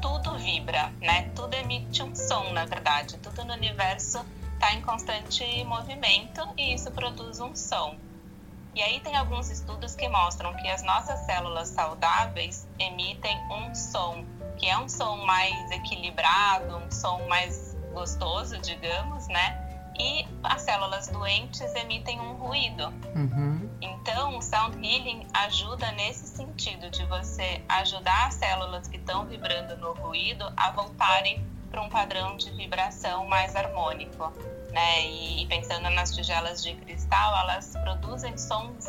tudo 0.02 0.38
vibra, 0.38 0.92
né? 1.02 1.30
Tudo 1.36 1.54
emite 1.56 2.04
um 2.04 2.14
som, 2.14 2.52
na 2.52 2.66
verdade. 2.66 3.18
Tudo 3.18 3.44
no 3.46 3.54
universo 3.54 4.24
está 4.64 4.74
em 4.76 4.82
constante 4.82 5.64
movimento 5.66 6.42
e 6.58 6.74
isso 6.74 6.90
produz 6.92 7.42
um 7.42 7.54
som. 7.54 7.98
E 8.74 8.82
aí 8.82 9.02
tem 9.02 9.16
alguns 9.18 9.50
estudos 9.50 9.94
que 9.94 10.08
mostram 10.08 10.56
que 10.56 10.68
as 10.70 10.82
nossas 10.84 11.20
células 11.26 11.68
saudáveis 11.68 12.66
emitem 12.80 13.38
um 13.52 13.76
som 13.76 14.24
que 14.58 14.68
é 14.68 14.78
um 14.78 14.88
som 14.88 15.18
mais 15.26 15.70
equilibrado, 15.72 16.78
um 16.78 16.90
som 16.90 17.28
mais 17.28 17.76
gostoso, 17.92 18.58
digamos, 18.60 19.28
né? 19.28 19.92
E 20.00 20.26
as 20.42 20.62
células 20.62 21.08
doentes 21.10 21.76
emitem 21.76 22.20
um 22.22 22.34
ruído. 22.36 22.88
Uhum. 23.16 23.70
Então, 23.82 24.38
o 24.38 24.42
sound 24.42 24.78
healing 24.78 25.28
ajuda 25.34 25.92
nesse 25.92 26.28
sentido 26.28 26.90
de 26.90 27.04
você 27.06 27.62
ajudar 27.68 28.28
as 28.28 28.36
células 28.36 28.88
que 28.88 28.98
estão 28.98 29.26
vibrando 29.26 29.76
no 29.78 29.94
ruído 29.94 30.52
a 30.56 30.72
voltarem 30.72 31.46
para 31.74 31.82
um 31.82 31.90
padrão 31.90 32.38
de 32.38 32.52
vibração 32.52 33.26
mais 33.26 33.56
harmônico, 33.56 34.32
né? 34.72 35.08
E, 35.08 35.42
e 35.42 35.48
pensando 35.48 35.90
nas 35.90 36.12
tigelas 36.12 36.62
de 36.62 36.76
cristal, 36.76 37.36
elas 37.42 37.74
produzem 37.84 38.38
sons 38.38 38.86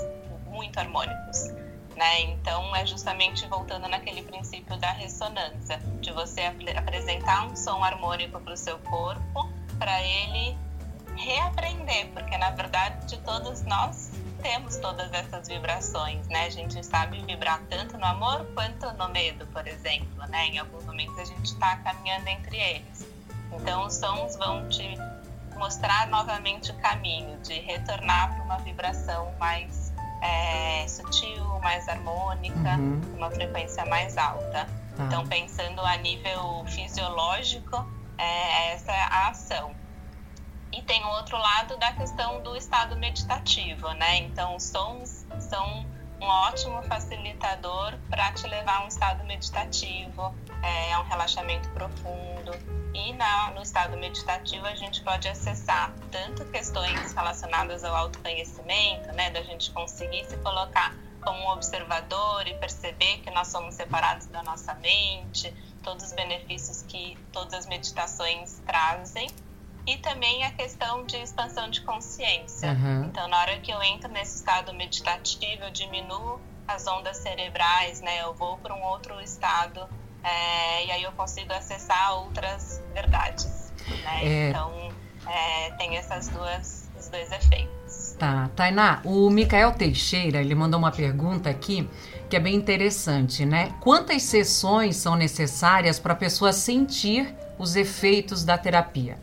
muito 0.46 0.78
harmônicos. 0.78 1.48
Né? 1.96 2.22
Então, 2.22 2.76
é 2.76 2.84
justamente 2.84 3.46
voltando 3.46 3.88
naquele 3.88 4.22
princípio 4.22 4.76
da 4.76 4.90
ressonância, 4.90 5.78
de 6.00 6.12
você 6.12 6.42
ap 6.42 6.60
apresentar 6.76 7.46
um 7.46 7.56
som 7.56 7.82
harmônico 7.82 8.38
para 8.38 8.52
o 8.52 8.56
seu 8.56 8.78
corpo, 8.80 9.48
para 9.78 10.02
ele 10.02 10.58
reaprender, 11.16 12.08
porque 12.08 12.36
na 12.36 12.50
verdade 12.50 13.16
todos 13.18 13.62
nós 13.62 14.10
temos 14.44 14.76
todas 14.76 15.10
essas 15.10 15.48
vibrações, 15.48 16.28
né? 16.28 16.44
A 16.44 16.50
gente 16.50 16.84
sabe 16.84 17.18
vibrar 17.24 17.62
tanto 17.70 17.96
no 17.96 18.04
amor 18.04 18.46
quanto 18.54 18.92
no 18.98 19.08
medo, 19.08 19.46
por 19.46 19.66
exemplo, 19.66 20.26
né? 20.28 20.48
Em 20.48 20.58
alguns 20.58 20.84
momentos 20.84 21.18
a 21.18 21.24
gente 21.24 21.46
está 21.46 21.76
caminhando 21.78 22.28
entre 22.28 22.58
eles. 22.58 23.08
Então, 23.50 23.86
os 23.86 23.94
sons 23.94 24.36
vão 24.36 24.68
te 24.68 24.98
mostrar 25.56 26.08
novamente 26.08 26.70
o 26.72 26.74
caminho 26.74 27.38
de 27.38 27.54
retornar 27.54 28.34
para 28.34 28.44
uma 28.44 28.58
vibração 28.58 29.32
mais 29.40 29.94
é, 30.20 30.86
sutil, 30.88 31.42
mais 31.62 31.88
harmônica, 31.88 32.76
uhum. 32.76 33.00
uma 33.16 33.30
frequência 33.30 33.86
mais 33.86 34.18
alta. 34.18 34.68
Tá. 34.94 35.04
Então, 35.04 35.26
pensando 35.26 35.80
a 35.80 35.96
nível 35.96 36.66
fisiológico, 36.66 37.88
é, 38.18 38.74
essa 38.74 38.92
é 38.92 39.00
a 39.00 39.28
ação. 39.28 39.83
E 40.76 40.82
tem 40.82 41.04
o 41.04 41.08
outro 41.08 41.38
lado 41.38 41.76
da 41.76 41.92
questão 41.92 42.42
do 42.42 42.56
estado 42.56 42.96
meditativo, 42.96 43.92
né? 43.92 44.16
Então, 44.16 44.56
os 44.56 44.64
sons 44.64 45.24
são 45.38 45.86
um 46.20 46.26
ótimo 46.26 46.82
facilitador 46.82 47.94
para 48.10 48.32
te 48.32 48.46
levar 48.48 48.78
a 48.78 48.84
um 48.84 48.88
estado 48.88 49.22
meditativo, 49.24 50.34
é, 50.62 50.90
é 50.90 50.98
um 50.98 51.04
relaxamento 51.04 51.68
profundo. 51.70 52.52
E 52.92 53.12
na, 53.12 53.50
no 53.50 53.62
estado 53.62 53.96
meditativo 53.96 54.66
a 54.66 54.74
gente 54.74 55.02
pode 55.02 55.28
acessar 55.28 55.92
tanto 56.10 56.44
questões 56.46 57.12
relacionadas 57.12 57.84
ao 57.84 57.94
autoconhecimento, 57.94 59.12
né, 59.12 59.30
da 59.30 59.42
gente 59.42 59.70
conseguir 59.70 60.24
se 60.24 60.36
colocar 60.38 60.94
como 61.20 61.38
um 61.38 61.48
observador 61.50 62.46
e 62.46 62.54
perceber 62.54 63.18
que 63.18 63.30
nós 63.30 63.48
somos 63.48 63.74
separados 63.74 64.26
da 64.26 64.42
nossa 64.42 64.74
mente, 64.74 65.52
todos 65.82 66.04
os 66.04 66.12
benefícios 66.12 66.82
que 66.82 67.16
todas 67.32 67.54
as 67.54 67.66
meditações 67.66 68.60
trazem, 68.66 69.28
e 69.86 69.96
também 69.98 70.44
a 70.44 70.50
questão 70.50 71.04
de 71.04 71.16
expansão 71.16 71.68
de 71.70 71.80
consciência. 71.82 72.72
Uhum. 72.72 73.04
Então, 73.04 73.28
na 73.28 73.38
hora 73.38 73.58
que 73.58 73.70
eu 73.70 73.82
entro 73.82 74.10
nesse 74.10 74.36
estado 74.36 74.72
meditativo, 74.72 75.64
eu 75.64 75.70
diminuo 75.70 76.40
as 76.66 76.86
ondas 76.86 77.18
cerebrais, 77.18 78.00
né? 78.00 78.22
Eu 78.22 78.32
vou 78.34 78.56
para 78.58 78.74
um 78.74 78.82
outro 78.82 79.20
estado 79.20 79.86
é, 80.22 80.86
e 80.86 80.90
aí 80.90 81.02
eu 81.02 81.12
consigo 81.12 81.52
acessar 81.52 82.14
outras 82.14 82.82
verdades. 82.94 83.72
Né? 84.02 84.24
É... 84.24 84.48
Então, 84.50 84.92
é, 85.26 85.70
tem 85.72 85.96
essas 85.96 86.28
duas, 86.28 86.90
os 86.98 87.08
dois 87.08 87.30
efeitos. 87.30 88.16
Tá, 88.18 88.50
Tainá, 88.56 89.02
o 89.04 89.28
Micael 89.28 89.72
Teixeira, 89.72 90.40
ele 90.40 90.54
mandou 90.54 90.78
uma 90.78 90.90
pergunta 90.90 91.50
aqui 91.50 91.88
que 92.28 92.36
é 92.36 92.40
bem 92.40 92.54
interessante, 92.54 93.44
né? 93.44 93.74
Quantas 93.80 94.22
sessões 94.22 94.96
são 94.96 95.14
necessárias 95.14 95.98
para 95.98 96.14
a 96.14 96.16
pessoa 96.16 96.52
sentir 96.52 97.34
os 97.58 97.76
efeitos 97.76 98.44
da 98.44 98.56
terapia? 98.56 99.18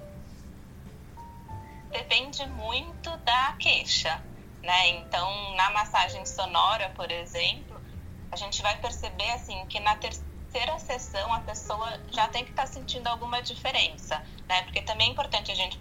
Depende 1.92 2.46
muito 2.48 3.16
da 3.18 3.54
queixa, 3.60 4.22
né? 4.64 4.90
Então, 4.90 5.56
na 5.56 5.72
massagem 5.72 6.26
sonora, 6.26 6.90
por 6.90 7.12
exemplo, 7.12 7.82
a 8.32 8.36
gente 8.36 8.62
vai 8.62 8.78
perceber 8.78 9.30
assim 9.32 9.66
que 9.68 9.80
na 9.80 9.96
terceira 9.98 10.80
sessão 10.80 11.34
a 11.34 11.42
pessoa 11.42 12.00
já 12.12 12.28
tem 12.30 12.46
que 12.46 12.52
estar 12.52 12.66
tá 12.66 12.72
sentindo 12.72 13.08
alguma 13.08 13.42
diferença, 13.42 14.22
né? 14.48 14.62
Porque 14.64 14.82
também 14.82 15.10
é 15.10 15.12
importante 15.12 15.52
a 15.52 15.56
gente 15.56 15.80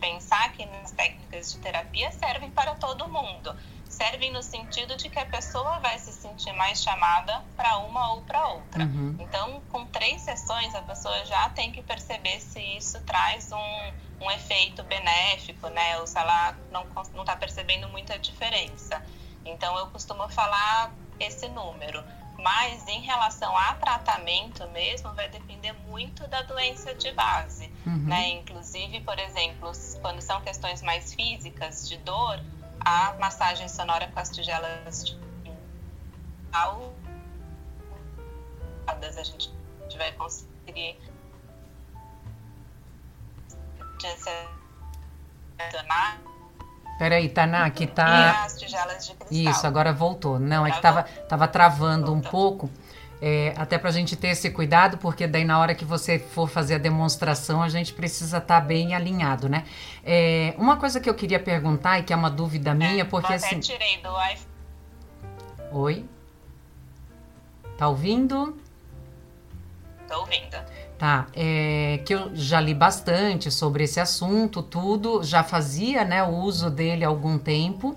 pensar 0.00 0.52
que 0.52 0.62
as 0.62 0.92
técnicas 0.92 1.52
de 1.52 1.58
terapia 1.58 2.10
servem 2.12 2.50
para 2.50 2.74
todo 2.76 3.08
mundo. 3.08 3.54
Servem 3.92 4.32
no 4.32 4.42
sentido 4.42 4.96
de 4.96 5.10
que 5.10 5.18
a 5.18 5.26
pessoa 5.26 5.78
vai 5.80 5.98
se 5.98 6.12
sentir 6.14 6.50
mais 6.54 6.82
chamada 6.82 7.44
para 7.54 7.76
uma 7.76 8.14
ou 8.14 8.22
para 8.22 8.48
outra. 8.48 8.84
Uhum. 8.84 9.16
Então, 9.20 9.62
com 9.70 9.84
três 9.86 10.22
sessões, 10.22 10.74
a 10.74 10.80
pessoa 10.80 11.24
já 11.26 11.50
tem 11.50 11.70
que 11.70 11.82
perceber 11.82 12.40
se 12.40 12.58
isso 12.58 12.98
traz 13.02 13.52
um, 13.52 14.24
um 14.24 14.30
efeito 14.30 14.82
benéfico, 14.84 15.68
né? 15.68 15.98
Ou 16.00 16.06
se 16.06 16.18
ela 16.18 16.56
não 16.72 16.84
está 17.20 17.36
percebendo 17.36 17.86
muita 17.90 18.18
diferença. 18.18 19.04
Então, 19.44 19.76
eu 19.76 19.86
costumo 19.88 20.26
falar 20.30 20.90
esse 21.20 21.46
número. 21.50 22.02
Mas 22.38 22.88
em 22.88 23.02
relação 23.02 23.54
a 23.54 23.74
tratamento 23.74 24.66
mesmo, 24.68 25.12
vai 25.12 25.28
depender 25.28 25.74
muito 25.86 26.26
da 26.28 26.40
doença 26.40 26.94
de 26.94 27.12
base. 27.12 27.70
Uhum. 27.86 28.04
Né? 28.08 28.30
Inclusive, 28.30 29.00
por 29.02 29.18
exemplo, 29.18 29.70
quando 30.00 30.22
são 30.22 30.40
questões 30.40 30.80
mais 30.80 31.12
físicas, 31.12 31.86
de 31.86 31.98
dor, 31.98 32.40
a 32.84 33.14
massagem 33.18 33.68
sonora 33.68 34.08
com 34.08 34.20
as 34.20 34.30
tigelas 34.30 35.04
de 35.04 35.16
a 39.18 39.24
gente 39.24 39.52
vai 39.96 40.12
conseguir 40.12 40.98
Peraí, 46.98 47.28
Taná, 47.28 47.64
aqui 47.64 47.86
tá. 47.86 48.44
as 48.44 48.58
tigelas 48.58 49.06
de 49.06 49.14
cristal. 49.14 49.52
Isso, 49.52 49.66
agora 49.66 49.92
voltou. 49.92 50.38
Não, 50.38 50.66
é 50.66 50.70
que 50.70 50.80
tava, 50.80 51.02
tava 51.28 51.48
travando 51.48 52.12
um 52.12 52.20
pouco. 52.20 52.70
É, 53.24 53.54
até 53.56 53.78
para 53.78 53.88
a 53.88 53.92
gente 53.92 54.16
ter 54.16 54.28
esse 54.28 54.50
cuidado, 54.50 54.98
porque 54.98 55.28
daí 55.28 55.44
na 55.44 55.56
hora 55.60 55.76
que 55.76 55.84
você 55.84 56.18
for 56.18 56.48
fazer 56.48 56.74
a 56.74 56.78
demonstração, 56.78 57.62
a 57.62 57.68
gente 57.68 57.92
precisa 57.92 58.38
estar 58.38 58.60
tá 58.60 58.66
bem 58.66 58.96
alinhado, 58.96 59.48
né? 59.48 59.62
É, 60.04 60.54
uma 60.58 60.76
coisa 60.76 60.98
que 60.98 61.08
eu 61.08 61.14
queria 61.14 61.38
perguntar 61.38 62.00
e 62.00 62.02
que 62.02 62.12
é 62.12 62.16
uma 62.16 62.28
dúvida 62.28 62.72
é, 62.72 62.74
minha, 62.74 63.04
porque 63.04 63.32
assim. 63.32 63.60
tirei 63.60 63.98
do 63.98 64.08
Wi-Fi. 64.08 64.46
Oi? 65.70 66.04
Tá 67.78 67.88
ouvindo? 67.88 68.58
Tô 70.08 70.18
ouvindo. 70.18 70.56
Tá, 70.98 71.26
é, 71.32 72.00
que 72.04 72.14
eu 72.14 72.34
já 72.34 72.60
li 72.60 72.74
bastante 72.74 73.50
sobre 73.52 73.84
esse 73.84 74.00
assunto, 74.00 74.62
tudo, 74.62 75.22
já 75.22 75.42
fazia 75.44 76.04
né, 76.04 76.22
o 76.22 76.30
uso 76.30 76.70
dele 76.70 77.04
há 77.04 77.08
algum 77.08 77.38
tempo. 77.38 77.96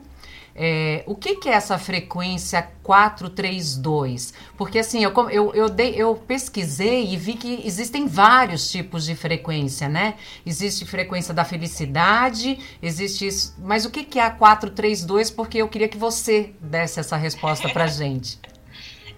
É, 0.57 1.03
o 1.05 1.15
que, 1.15 1.35
que, 1.35 1.49
é 1.49 1.51
essa 1.51 1.77
frequência 1.77 2.61
432? 2.81 4.33
Porque 4.57 4.79
assim, 4.79 5.03
eu, 5.03 5.11
eu, 5.29 5.53
eu, 5.53 5.67
dei, 5.67 5.93
eu 5.95 6.15
pesquisei 6.15 7.07
e 7.07 7.17
vi 7.17 7.33
que 7.33 7.67
existem 7.67 8.07
vários 8.07 8.71
tipos 8.71 9.03
de 9.03 9.17
frequência, 9.17 9.89
né? 9.89 10.17
Existe 10.45 10.85
frequência 10.85 11.33
da 11.33 11.43
felicidade, 11.43 12.77
existe 12.81 13.27
isso. 13.27 13.53
Mas 13.59 13.83
o 13.83 13.91
que, 13.91 14.05
que 14.05 14.17
é 14.17 14.23
a 14.23 14.31
432? 14.31 15.29
Porque 15.29 15.57
eu 15.57 15.67
queria 15.67 15.89
que 15.89 15.97
você 15.97 16.55
desse 16.61 17.01
essa 17.01 17.17
resposta 17.17 17.67
pra 17.67 17.87
gente. 17.87 18.39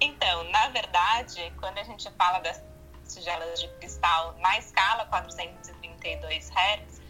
então, 0.01 0.43
na 0.49 0.69
verdade, 0.69 1.53
quando 1.59 1.77
a 1.77 1.83
gente 1.83 2.09
fala 2.17 2.39
das 2.39 2.63
tigelas 3.07 3.61
de 3.61 3.67
cristal 3.79 4.35
na 4.39 4.57
escala 4.57 5.05
432 5.05 6.49
Hz, 6.49 7.01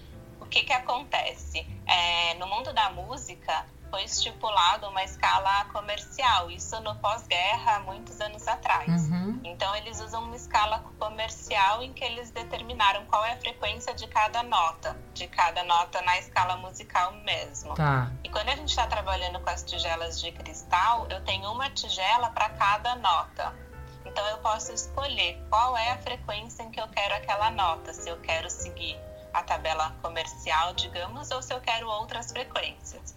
o 0.41 0.45
que, 0.45 0.63
que 0.63 0.73
acontece? 0.73 1.65
É, 1.85 2.33
no 2.35 2.47
mundo 2.47 2.73
da 2.73 2.89
música, 2.89 3.65
foi 3.89 4.03
estipulado 4.03 4.87
uma 4.87 5.03
escala 5.03 5.65
comercial, 5.65 6.49
isso 6.51 6.79
no 6.81 6.95
pós-guerra, 6.95 7.79
muitos 7.81 8.19
anos 8.19 8.47
atrás. 8.47 9.09
Uhum. 9.09 9.39
Então, 9.43 9.75
eles 9.75 9.99
usam 9.99 10.23
uma 10.23 10.35
escala 10.35 10.83
comercial 10.99 11.81
em 11.81 11.93
que 11.93 12.03
eles 12.03 12.31
determinaram 12.31 13.05
qual 13.05 13.23
é 13.25 13.33
a 13.33 13.37
frequência 13.37 13.93
de 13.93 14.07
cada 14.07 14.43
nota, 14.43 14.97
de 15.13 15.27
cada 15.27 15.63
nota 15.63 16.01
na 16.01 16.17
escala 16.17 16.57
musical 16.57 17.13
mesmo. 17.23 17.73
Tá. 17.75 18.11
E 18.23 18.29
quando 18.29 18.49
a 18.49 18.55
gente 18.55 18.69
está 18.69 18.87
trabalhando 18.87 19.39
com 19.39 19.49
as 19.49 19.63
tigelas 19.63 20.19
de 20.19 20.31
cristal, 20.31 21.07
eu 21.09 21.23
tenho 21.23 21.51
uma 21.51 21.69
tigela 21.69 22.29
para 22.31 22.49
cada 22.49 22.95
nota. 22.95 23.53
Então, 24.05 24.25
eu 24.27 24.37
posso 24.37 24.71
escolher 24.71 25.41
qual 25.49 25.75
é 25.77 25.91
a 25.91 25.97
frequência 25.97 26.63
em 26.63 26.71
que 26.71 26.79
eu 26.79 26.87
quero 26.87 27.15
aquela 27.15 27.51
nota, 27.51 27.93
se 27.93 28.09
eu 28.09 28.17
quero 28.21 28.49
seguir 28.49 28.97
a 29.33 29.43
tabela 29.43 29.95
comercial, 30.01 30.73
digamos, 30.73 31.29
ou 31.31 31.41
se 31.41 31.53
eu 31.53 31.61
quero 31.61 31.87
outras 31.87 32.31
frequências. 32.31 33.15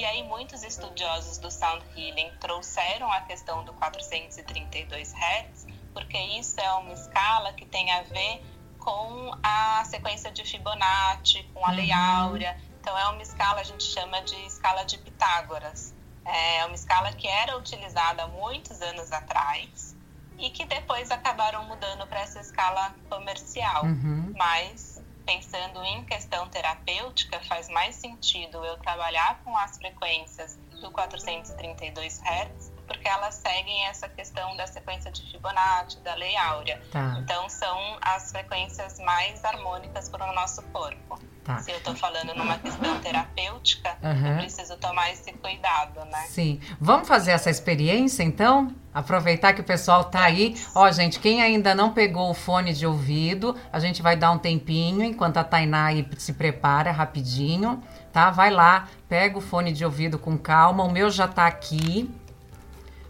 E 0.00 0.04
aí 0.06 0.22
muitos 0.22 0.62
estudiosos 0.62 1.36
do 1.36 1.50
sound 1.50 1.84
healing 1.94 2.30
trouxeram 2.40 3.12
a 3.12 3.20
questão 3.20 3.62
do 3.64 3.74
432 3.74 5.12
Hz, 5.12 5.66
porque 5.92 6.16
isso 6.16 6.58
é 6.58 6.72
uma 6.72 6.94
escala 6.94 7.52
que 7.52 7.66
tem 7.66 7.92
a 7.92 8.00
ver 8.04 8.42
com 8.78 9.30
a 9.42 9.84
sequência 9.84 10.32
de 10.32 10.42
Fibonacci, 10.42 11.42
com 11.52 11.66
a 11.66 11.72
Lei 11.72 11.90
uhum. 11.90 12.22
Áurea. 12.22 12.58
Então 12.80 12.96
é 12.96 13.08
uma 13.10 13.20
escala, 13.20 13.60
a 13.60 13.62
gente 13.62 13.84
chama 13.84 14.22
de 14.22 14.34
escala 14.46 14.84
de 14.84 14.96
Pitágoras. 14.96 15.94
É 16.24 16.64
uma 16.64 16.74
escala 16.74 17.12
que 17.12 17.28
era 17.28 17.58
utilizada 17.58 18.26
muitos 18.26 18.80
anos 18.80 19.12
atrás 19.12 19.94
e 20.38 20.48
que 20.48 20.64
depois 20.64 21.10
acabaram 21.10 21.66
mudando 21.66 22.06
para 22.06 22.20
essa 22.20 22.40
escala 22.40 22.94
comercial. 23.10 23.84
Uhum. 23.84 24.32
Mas 24.34 24.89
pensando 25.26 25.82
em 25.84 26.04
questão 26.04 26.48
terapêutica, 26.48 27.40
faz 27.40 27.68
mais 27.68 27.96
sentido 27.96 28.64
eu 28.64 28.76
trabalhar 28.78 29.42
com 29.44 29.56
as 29.56 29.76
frequências 29.76 30.58
do 30.80 30.90
432 30.90 32.20
Hz, 32.20 32.72
porque 32.86 33.08
elas 33.08 33.34
seguem 33.36 33.86
essa 33.86 34.08
questão 34.08 34.56
da 34.56 34.66
sequência 34.66 35.10
de 35.10 35.22
Fibonacci, 35.30 36.00
da 36.00 36.14
Lei 36.14 36.36
Áurea. 36.36 36.82
Tá. 36.90 37.16
Então, 37.18 37.48
são 37.48 37.98
as 38.00 38.30
frequências 38.30 38.98
mais 38.98 39.44
harmônicas 39.44 40.08
para 40.08 40.30
o 40.30 40.34
nosso 40.34 40.62
corpo. 40.70 41.18
Tá. 41.50 41.58
Se 41.58 41.70
eu 41.72 41.78
estou 41.78 41.94
falando 41.96 42.34
numa 42.34 42.56
questão 42.58 42.98
terapêutica, 43.00 43.96
uhum. 44.02 44.32
eu 44.32 44.36
preciso 44.38 44.76
tomar 44.76 45.10
esse 45.10 45.32
cuidado, 45.32 46.04
né? 46.04 46.24
Sim. 46.28 46.60
Vamos 46.80 47.08
fazer 47.08 47.32
essa 47.32 47.50
experiência, 47.50 48.22
então? 48.22 48.72
Aproveitar 48.94 49.52
que 49.52 49.60
o 49.60 49.64
pessoal 49.64 50.04
tá 50.04 50.22
aí. 50.22 50.56
Ó, 50.74 50.90
gente, 50.92 51.18
quem 51.18 51.42
ainda 51.42 51.74
não 51.74 51.92
pegou 51.92 52.30
o 52.30 52.34
fone 52.34 52.72
de 52.72 52.86
ouvido, 52.86 53.56
a 53.72 53.80
gente 53.80 54.00
vai 54.00 54.16
dar 54.16 54.30
um 54.30 54.38
tempinho 54.38 55.02
enquanto 55.02 55.38
a 55.38 55.44
Tainá 55.44 55.86
aí 55.86 56.08
se 56.18 56.32
prepara 56.32 56.92
rapidinho, 56.92 57.82
tá? 58.12 58.30
Vai 58.30 58.50
lá, 58.50 58.88
pega 59.08 59.38
o 59.38 59.40
fone 59.40 59.72
de 59.72 59.84
ouvido 59.84 60.18
com 60.18 60.38
calma. 60.38 60.84
O 60.84 60.90
meu 60.90 61.10
já 61.10 61.26
tá 61.26 61.46
aqui, 61.46 62.10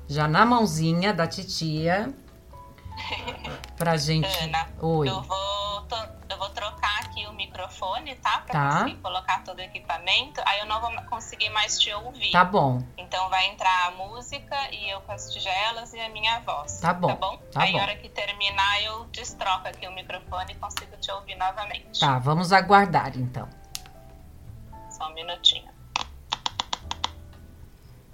já 0.09 0.27
na 0.27 0.47
mãozinha 0.47 1.13
da 1.13 1.27
titia. 1.27 2.13
Pra 3.77 3.97
gente. 3.97 4.29
Ana, 4.45 4.69
Oi. 4.81 5.09
Eu 5.09 5.23
vou, 5.23 5.87
eu 6.29 6.39
vou 6.39 6.49
trocar 6.51 7.01
aqui 7.01 7.27
o 7.27 7.33
microfone, 7.33 8.15
tá? 8.17 8.39
Pra 8.41 8.53
tá. 8.53 8.71
conseguir 8.79 8.97
colocar 8.97 9.45
todo 9.45 9.59
o 9.59 9.63
equipamento. 9.63 10.41
Aí 10.47 10.61
eu 10.61 10.67
não 10.67 10.81
vou 10.81 10.91
conseguir 11.09 11.49
mais 11.51 11.79
te 11.79 11.93
ouvir. 11.93 12.31
Tá 12.31 12.45
bom. 12.45 12.83
Então 12.97 13.29
vai 13.29 13.49
entrar 13.49 13.89
a 13.89 13.91
música 13.93 14.57
e 14.73 14.91
eu 14.91 15.01
com 15.03 15.13
as 15.13 15.33
tigelas 15.33 15.93
e 15.93 16.01
a 16.01 16.09
minha 16.09 16.41
voz. 16.41 16.81
Tá 16.81 16.93
bom. 16.93 17.09
Tá 17.09 17.15
bom? 17.15 17.37
Tá 17.53 17.63
Aí 17.63 17.73
bom. 17.73 17.81
hora 17.81 17.97
que 17.97 18.09
terminar 18.09 18.83
eu 18.83 19.05
destroco 19.07 19.67
aqui 19.67 19.87
o 19.87 19.93
microfone 19.93 20.53
e 20.53 20.55
consigo 20.57 20.97
te 20.99 21.11
ouvir 21.11 21.37
novamente. 21.37 22.01
Tá, 22.01 22.19
vamos 22.19 22.53
aguardar 22.53 23.17
então. 23.17 23.49
Só 24.91 25.09
um 25.09 25.15
minutinho. 25.15 25.80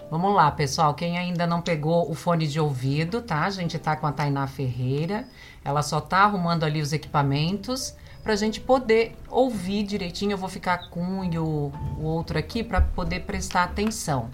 Vamos 0.09 0.33
lá, 0.33 0.49
pessoal. 0.49 0.93
Quem 0.93 1.17
ainda 1.17 1.45
não 1.45 1.61
pegou 1.61 2.09
o 2.09 2.15
fone 2.15 2.47
de 2.47 2.59
ouvido, 2.61 3.21
tá? 3.21 3.43
A 3.43 3.49
gente 3.49 3.77
tá 3.77 3.93
com 3.95 4.07
a 4.07 4.11
Tainá 4.11 4.47
Ferreira. 4.47 5.25
Ela 5.65 5.81
só 5.81 5.99
tá 5.99 6.19
arrumando 6.19 6.63
ali 6.63 6.81
os 6.81 6.93
equipamentos 6.93 7.93
para 8.23 8.31
a 8.31 8.35
gente 8.37 8.61
poder 8.61 9.17
ouvir 9.29 9.83
direitinho. 9.83 10.31
Eu 10.31 10.37
vou 10.37 10.47
ficar 10.47 10.89
com 10.89 11.27
o, 11.27 11.73
o 11.99 12.03
outro 12.03 12.37
aqui 12.39 12.63
para 12.63 12.79
poder 12.79 13.21
prestar 13.21 13.63
atenção. 13.63 14.29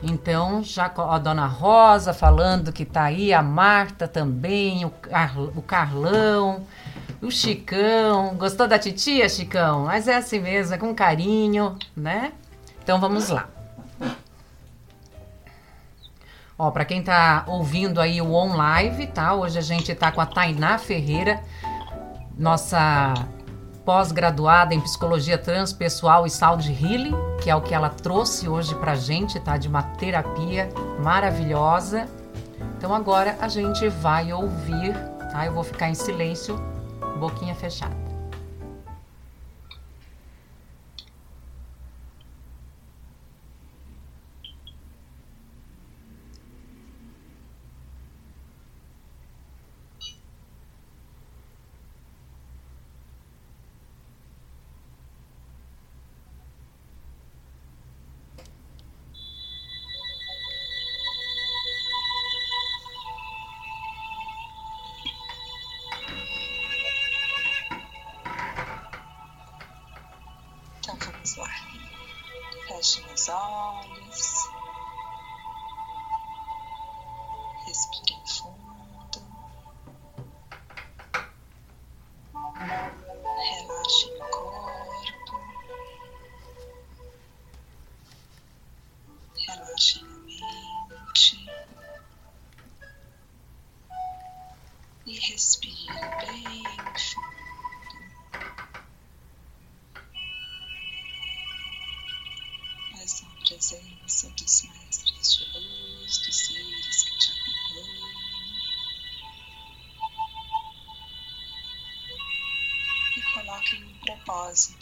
Então, 0.00 0.62
já 0.62 0.86
a 0.86 1.18
dona 1.18 1.46
Rosa 1.46 2.12
falando 2.12 2.72
que 2.72 2.84
tá 2.84 3.04
aí, 3.04 3.32
a 3.32 3.42
Marta 3.42 4.06
também, 4.06 4.84
o, 4.84 4.92
o 5.56 5.62
Carlão, 5.62 6.64
o 7.20 7.32
Chicão. 7.32 8.36
Gostou 8.36 8.68
da 8.68 8.78
titia, 8.78 9.28
Chicão? 9.28 9.86
Mas 9.86 10.06
é 10.06 10.14
assim 10.14 10.38
mesmo, 10.38 10.74
é 10.74 10.78
com 10.78 10.94
carinho, 10.94 11.76
né? 11.96 12.32
Então 12.80 13.00
vamos 13.00 13.28
lá. 13.28 13.53
Ó, 16.56 16.70
para 16.70 16.84
quem 16.84 17.02
tá 17.02 17.44
ouvindo 17.48 18.00
aí 18.00 18.22
o 18.22 18.32
On 18.32 18.54
Live, 18.56 19.08
tá? 19.08 19.34
Hoje 19.34 19.58
a 19.58 19.62
gente 19.62 19.92
tá 19.94 20.12
com 20.12 20.20
a 20.20 20.26
Tainá 20.26 20.78
Ferreira, 20.78 21.42
nossa 22.38 23.12
pós-graduada 23.84 24.72
em 24.72 24.80
psicologia 24.80 25.36
transpessoal 25.36 26.26
e 26.26 26.30
saúde 26.30 26.72
healing, 26.72 27.14
que 27.42 27.50
é 27.50 27.56
o 27.56 27.60
que 27.60 27.74
ela 27.74 27.90
trouxe 27.90 28.48
hoje 28.48 28.72
pra 28.76 28.94
gente, 28.94 29.40
tá? 29.40 29.56
De 29.56 29.66
uma 29.66 29.82
terapia 29.82 30.68
maravilhosa. 31.02 32.08
Então 32.78 32.94
agora 32.94 33.36
a 33.40 33.48
gente 33.48 33.88
vai 33.88 34.32
ouvir, 34.32 34.94
tá? 35.32 35.44
Eu 35.44 35.52
vou 35.52 35.64
ficar 35.64 35.90
em 35.90 35.94
silêncio, 35.94 36.56
boquinha 37.18 37.54
fechada. 37.54 38.03
olhos. 73.28 74.33
dose. 114.48 114.73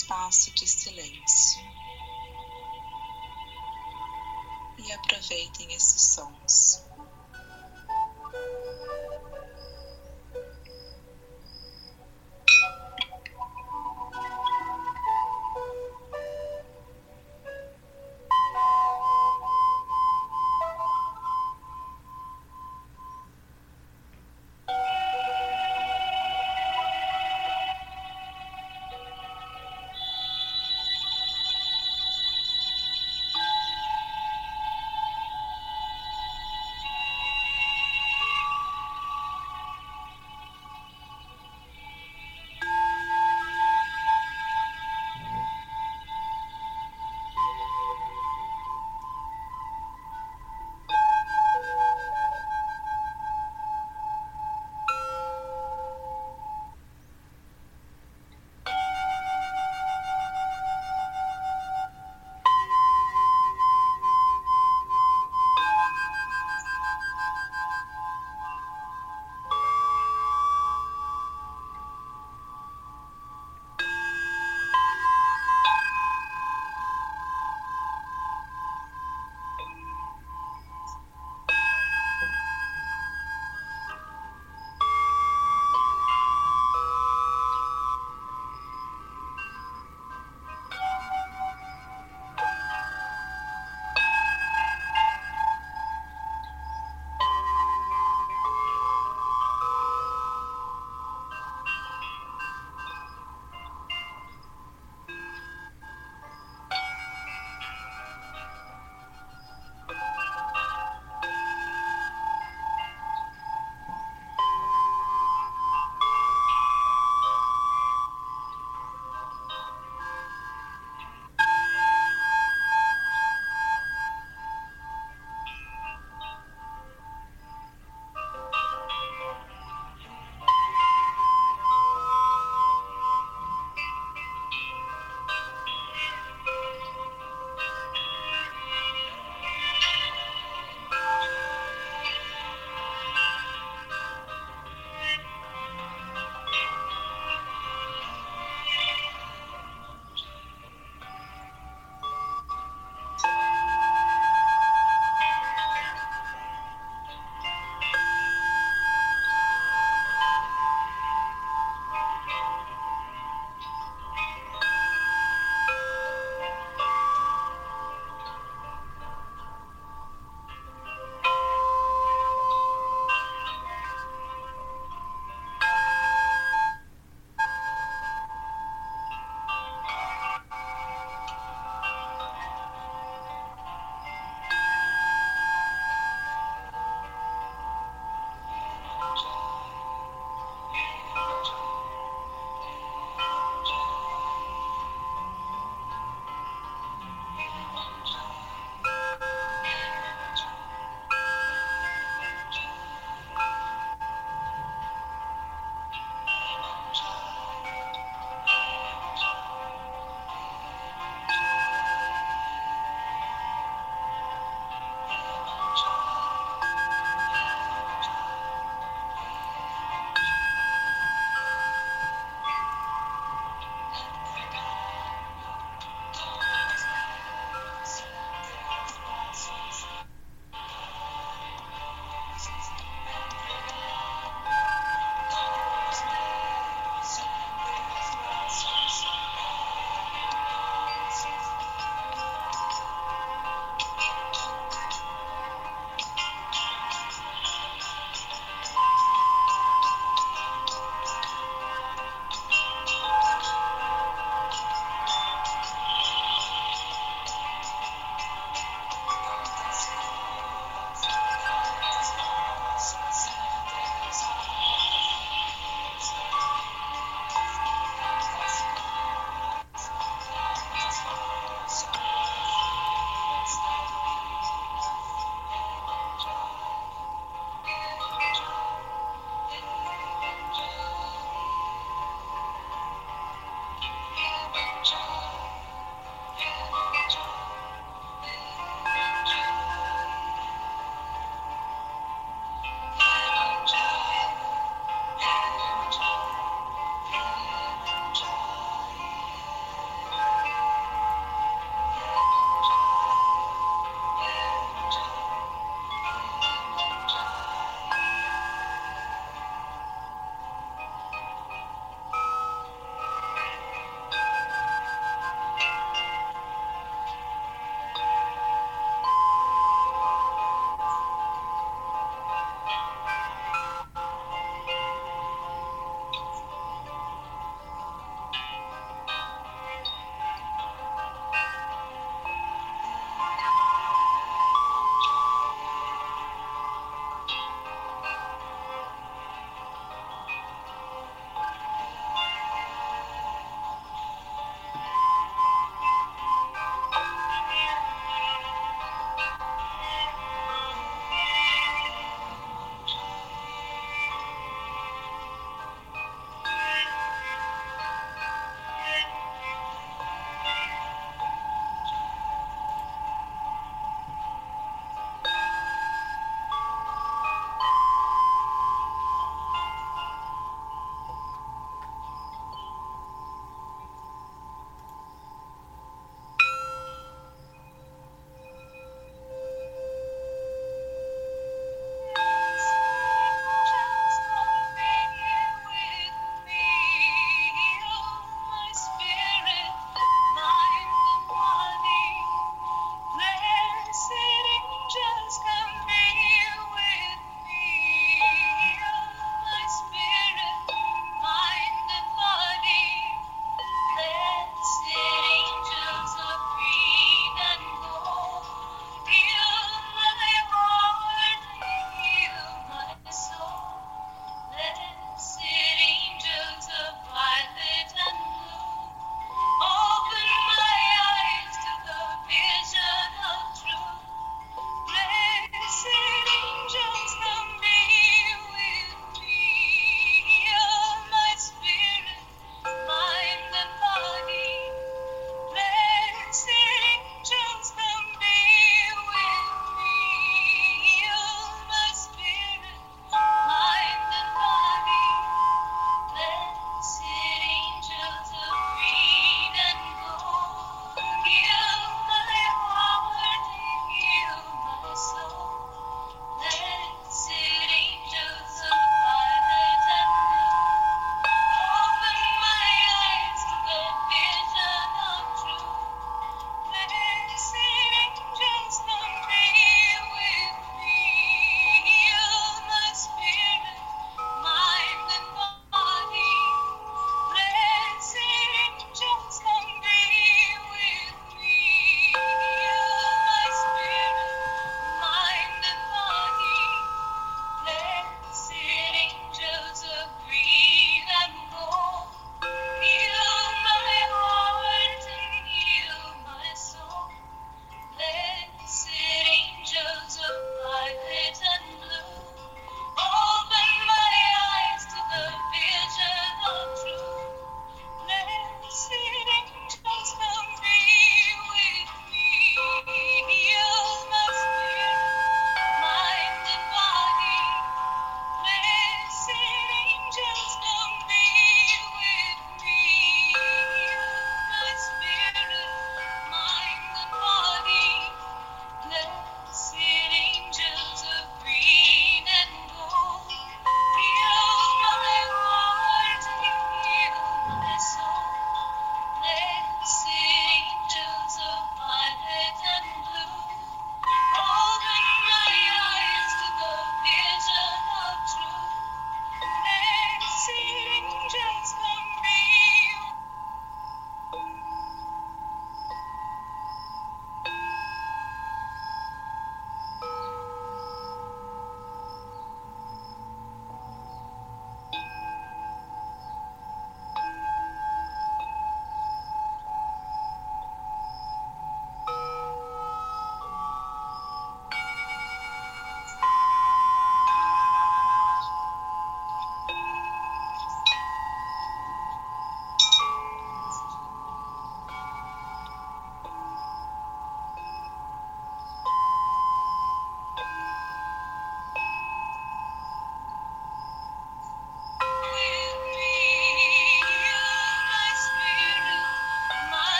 Espaço 0.00 0.50
de 0.54 0.66
silêncio. 0.66 1.62
E 4.78 4.92
aproveitem 4.92 5.74
esses 5.74 6.14
sons. 6.14 6.99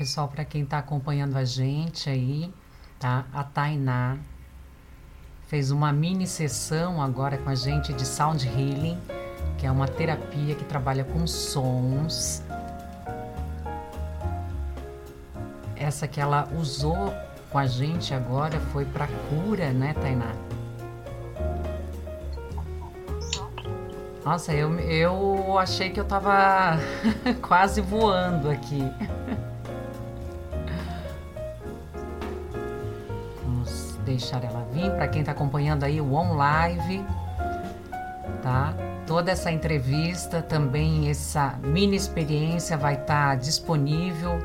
Pessoal, 0.00 0.28
para 0.28 0.46
quem 0.46 0.62
está 0.62 0.78
acompanhando 0.78 1.36
a 1.36 1.44
gente 1.44 2.08
aí, 2.08 2.50
tá? 2.98 3.26
A 3.34 3.44
Tainá 3.44 4.16
fez 5.46 5.70
uma 5.70 5.92
mini 5.92 6.26
sessão 6.26 7.02
agora 7.02 7.36
com 7.36 7.50
a 7.50 7.54
gente 7.54 7.92
de 7.92 8.06
Sound 8.06 8.48
Healing, 8.48 8.98
que 9.58 9.66
é 9.66 9.70
uma 9.70 9.86
terapia 9.86 10.54
que 10.54 10.64
trabalha 10.64 11.04
com 11.04 11.26
sons. 11.26 12.42
Essa 15.76 16.08
que 16.08 16.18
ela 16.18 16.48
usou 16.58 17.12
com 17.50 17.58
a 17.58 17.66
gente 17.66 18.14
agora 18.14 18.58
foi 18.72 18.86
para 18.86 19.06
cura, 19.28 19.70
né, 19.70 19.92
Tainá? 19.92 20.32
Nossa, 24.24 24.54
eu, 24.54 24.80
eu 24.80 25.58
achei 25.58 25.90
que 25.90 26.00
eu 26.00 26.06
tava 26.06 26.78
quase 27.46 27.82
voando 27.82 28.48
aqui. 28.48 28.80
Para 34.88 35.08
quem 35.08 35.20
está 35.20 35.32
acompanhando 35.32 35.84
aí 35.84 36.00
o 36.00 36.14
On 36.14 36.34
Live, 36.34 37.04
tá? 38.42 38.72
Toda 39.06 39.32
essa 39.32 39.50
entrevista, 39.50 40.40
também 40.40 41.10
essa 41.10 41.58
mini 41.62 41.96
experiência 41.96 42.76
vai 42.76 42.94
estar 42.94 43.30
tá 43.30 43.34
disponível 43.34 44.38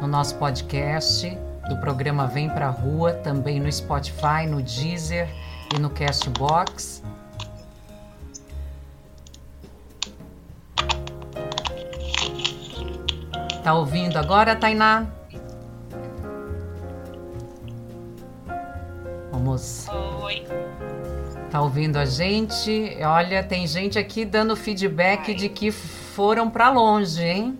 no 0.00 0.06
nosso 0.06 0.36
podcast 0.36 1.36
do 1.68 1.76
programa 1.78 2.26
Vem 2.26 2.48
Pra 2.48 2.68
Rua, 2.70 3.12
também 3.12 3.58
no 3.58 3.70
Spotify, 3.70 4.46
no 4.48 4.62
Deezer 4.62 5.28
e 5.74 5.78
no 5.78 5.90
Castbox. 5.90 7.02
Tá 13.62 13.74
ouvindo 13.74 14.16
agora, 14.18 14.56
Tainá? 14.56 15.21
Vamos. 19.52 19.86
Oi. 20.22 20.46
Tá 21.50 21.60
ouvindo 21.60 21.98
a 21.98 22.06
gente? 22.06 22.96
Olha, 23.04 23.42
tem 23.42 23.66
gente 23.66 23.98
aqui 23.98 24.24
dando 24.24 24.56
feedback 24.56 25.28
Ai. 25.28 25.34
de 25.34 25.48
que 25.50 25.70
foram 25.70 26.48
para 26.48 26.70
longe, 26.70 27.22
hein? 27.22 27.58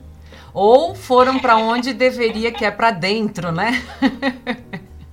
Ou 0.55 0.95
foram 0.95 1.39
para 1.39 1.59
onde 1.59 1.93
deveria, 1.95 2.51
que 2.51 2.65
é 2.65 2.71
para 2.71 2.91
dentro, 2.91 3.53
né? 3.53 3.83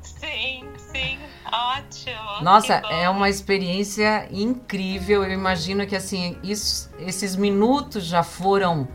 sim, 0.01 0.63
sim. 0.77 1.19
Ótimo. 1.51 2.41
Nossa, 2.41 2.75
é 2.89 3.09
uma 3.09 3.27
experiência 3.27 4.29
incrível. 4.31 5.25
Eu 5.25 5.33
imagino 5.33 5.85
que 5.85 5.97
assim, 5.97 6.37
isso, 6.41 6.89
esses 6.99 7.35
minutos 7.35 8.05
já 8.05 8.23
foram 8.23 8.87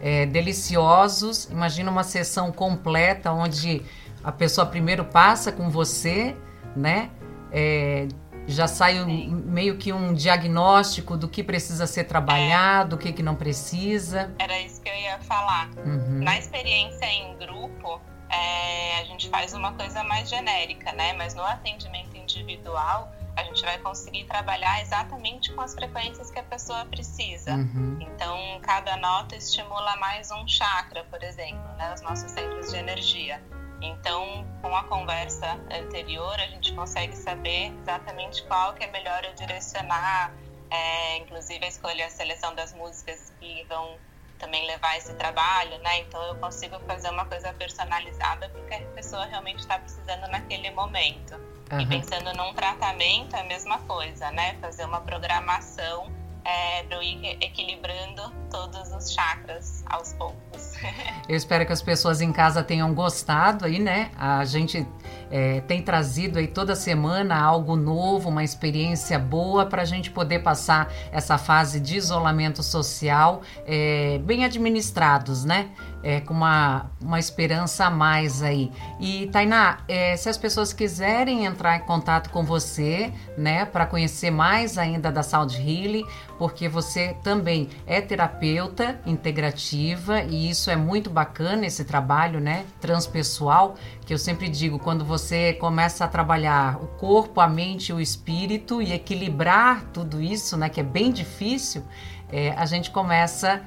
é, 0.00 0.26
deliciosos. 0.26 1.44
Imagina 1.44 1.88
uma 1.88 2.02
sessão 2.02 2.50
completa 2.50 3.30
onde 3.30 3.82
a 4.24 4.32
pessoa 4.32 4.66
primeiro 4.66 5.04
passa 5.04 5.52
com 5.52 5.70
você, 5.70 6.34
né? 6.74 7.10
É, 7.52 8.08
já 8.46 8.66
sai 8.66 9.00
um, 9.00 9.30
meio 9.30 9.76
que 9.76 9.92
um 9.92 10.14
diagnóstico 10.14 11.16
do 11.16 11.28
que 11.28 11.42
precisa 11.42 11.86
ser 11.86 12.04
trabalhado, 12.04 12.94
é. 12.94 12.98
o 12.98 13.00
que, 13.00 13.12
que 13.12 13.22
não 13.22 13.34
precisa. 13.34 14.34
Era 14.38 14.58
isso 14.60 14.80
que 14.80 14.88
eu 14.88 14.94
ia 14.94 15.18
falar. 15.20 15.68
Uhum. 15.76 16.22
Na 16.22 16.38
experiência 16.38 17.04
em 17.04 17.36
grupo, 17.36 18.00
é, 18.30 19.00
a 19.00 19.04
gente 19.04 19.28
faz 19.28 19.52
uma 19.52 19.72
coisa 19.72 20.02
mais 20.04 20.30
genérica, 20.30 20.92
né? 20.92 21.12
Mas 21.12 21.34
no 21.34 21.42
atendimento 21.42 22.16
individual, 22.16 23.12
a 23.36 23.42
gente 23.44 23.62
vai 23.62 23.78
conseguir 23.78 24.24
trabalhar 24.24 24.80
exatamente 24.80 25.52
com 25.52 25.60
as 25.60 25.74
frequências 25.74 26.30
que 26.30 26.38
a 26.38 26.42
pessoa 26.42 26.84
precisa. 26.86 27.52
Uhum. 27.52 27.98
Então, 28.00 28.36
cada 28.62 28.96
nota 28.96 29.36
estimula 29.36 29.96
mais 29.96 30.30
um 30.30 30.46
chakra, 30.48 31.04
por 31.04 31.22
exemplo, 31.22 31.68
né? 31.76 31.92
Os 31.94 32.00
nossos 32.00 32.30
centros 32.30 32.70
de 32.70 32.76
energia. 32.76 33.40
Então, 33.80 34.44
com 34.60 34.74
a 34.74 34.84
conversa 34.84 35.58
anterior, 35.70 36.34
a 36.34 36.46
gente 36.46 36.72
consegue 36.74 37.16
saber 37.16 37.72
exatamente 37.80 38.42
qual 38.44 38.74
que 38.74 38.84
é 38.84 38.90
melhor 38.90 39.24
eu 39.24 39.34
direcionar, 39.34 40.32
é, 40.70 41.18
inclusive 41.18 41.64
a 41.64 41.68
escolha 41.68 42.06
a 42.06 42.10
seleção 42.10 42.54
das 42.54 42.74
músicas 42.74 43.32
que 43.40 43.64
vão 43.68 43.96
também 44.38 44.66
levar 44.66 44.96
esse 44.96 45.12
trabalho, 45.14 45.78
né? 45.78 46.00
Então 46.00 46.22
eu 46.22 46.36
consigo 46.36 46.78
fazer 46.80 47.10
uma 47.10 47.24
coisa 47.24 47.52
personalizada 47.52 48.48
porque 48.50 48.74
a 48.74 48.80
pessoa 48.94 49.24
realmente 49.26 49.60
está 49.60 49.78
precisando 49.78 50.28
naquele 50.28 50.70
momento. 50.70 51.34
Uhum. 51.70 51.80
E 51.80 51.86
pensando 51.86 52.32
num 52.34 52.54
tratamento, 52.54 53.36
é 53.36 53.40
a 53.40 53.44
mesma 53.44 53.78
coisa, 53.80 54.30
né? 54.30 54.56
Fazer 54.60 54.84
uma 54.84 55.00
programação 55.00 56.10
é, 56.48 56.82
ir 57.02 57.36
equilibrando 57.42 58.32
todos 58.50 58.90
os 58.92 59.12
chakras 59.12 59.84
aos 59.86 60.14
poucos. 60.14 60.72
Eu 61.28 61.36
espero 61.36 61.66
que 61.66 61.72
as 61.72 61.82
pessoas 61.82 62.22
em 62.22 62.32
casa 62.32 62.62
tenham 62.62 62.94
gostado 62.94 63.66
aí, 63.66 63.78
né? 63.78 64.10
A 64.16 64.44
gente 64.46 64.86
é, 65.30 65.60
tem 65.60 65.82
trazido 65.82 66.38
aí 66.38 66.48
toda 66.48 66.74
semana 66.74 67.38
algo 67.38 67.76
novo, 67.76 68.30
uma 68.30 68.42
experiência 68.42 69.18
boa 69.18 69.66
para 69.66 69.82
a 69.82 69.84
gente 69.84 70.10
poder 70.10 70.38
passar 70.38 70.90
essa 71.12 71.36
fase 71.36 71.78
de 71.78 71.96
isolamento 71.96 72.62
social 72.62 73.42
é, 73.66 74.18
bem 74.18 74.44
administrados, 74.44 75.44
né? 75.44 75.68
É, 76.08 76.22
com 76.22 76.32
uma, 76.32 76.90
uma 77.02 77.18
esperança 77.18 77.84
a 77.84 77.90
mais 77.90 78.42
aí. 78.42 78.72
E, 78.98 79.26
Tainá, 79.26 79.80
é, 79.86 80.16
se 80.16 80.26
as 80.26 80.38
pessoas 80.38 80.72
quiserem 80.72 81.44
entrar 81.44 81.76
em 81.76 81.80
contato 81.80 82.30
com 82.30 82.46
você, 82.46 83.12
né, 83.36 83.66
para 83.66 83.84
conhecer 83.84 84.30
mais 84.30 84.78
ainda 84.78 85.12
da 85.12 85.22
Sound 85.22 85.54
Healing, 85.54 86.06
porque 86.38 86.66
você 86.66 87.14
também 87.22 87.68
é 87.86 88.00
terapeuta 88.00 88.98
integrativa 89.04 90.22
e 90.22 90.48
isso 90.48 90.70
é 90.70 90.76
muito 90.76 91.10
bacana, 91.10 91.66
esse 91.66 91.84
trabalho, 91.84 92.40
né, 92.40 92.64
transpessoal, 92.80 93.74
que 94.06 94.14
eu 94.14 94.18
sempre 94.18 94.48
digo, 94.48 94.78
quando 94.78 95.04
você 95.04 95.52
começa 95.52 96.06
a 96.06 96.08
trabalhar 96.08 96.82
o 96.82 96.86
corpo, 96.86 97.38
a 97.38 97.46
mente 97.46 97.90
e 97.90 97.92
o 97.92 98.00
espírito 98.00 98.80
e 98.80 98.94
equilibrar 98.94 99.84
tudo 99.92 100.22
isso, 100.22 100.56
né, 100.56 100.70
que 100.70 100.80
é 100.80 100.84
bem 100.84 101.12
difícil, 101.12 101.84
é, 102.32 102.52
a 102.52 102.64
gente 102.64 102.90
começa 102.90 103.56
a 103.56 103.60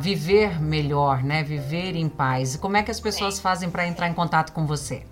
viver 0.00 0.60
melhor, 0.60 1.22
né? 1.22 1.42
Viver 1.42 1.96
em 1.96 2.08
paz. 2.08 2.54
E 2.54 2.58
como 2.58 2.76
é 2.76 2.82
que 2.82 2.90
as 2.90 3.00
pessoas 3.00 3.36
Sim. 3.36 3.42
fazem 3.42 3.70
para 3.70 3.86
entrar 3.86 4.08
em 4.08 4.14
contato 4.14 4.52
com 4.52 4.66
você? 4.66 5.06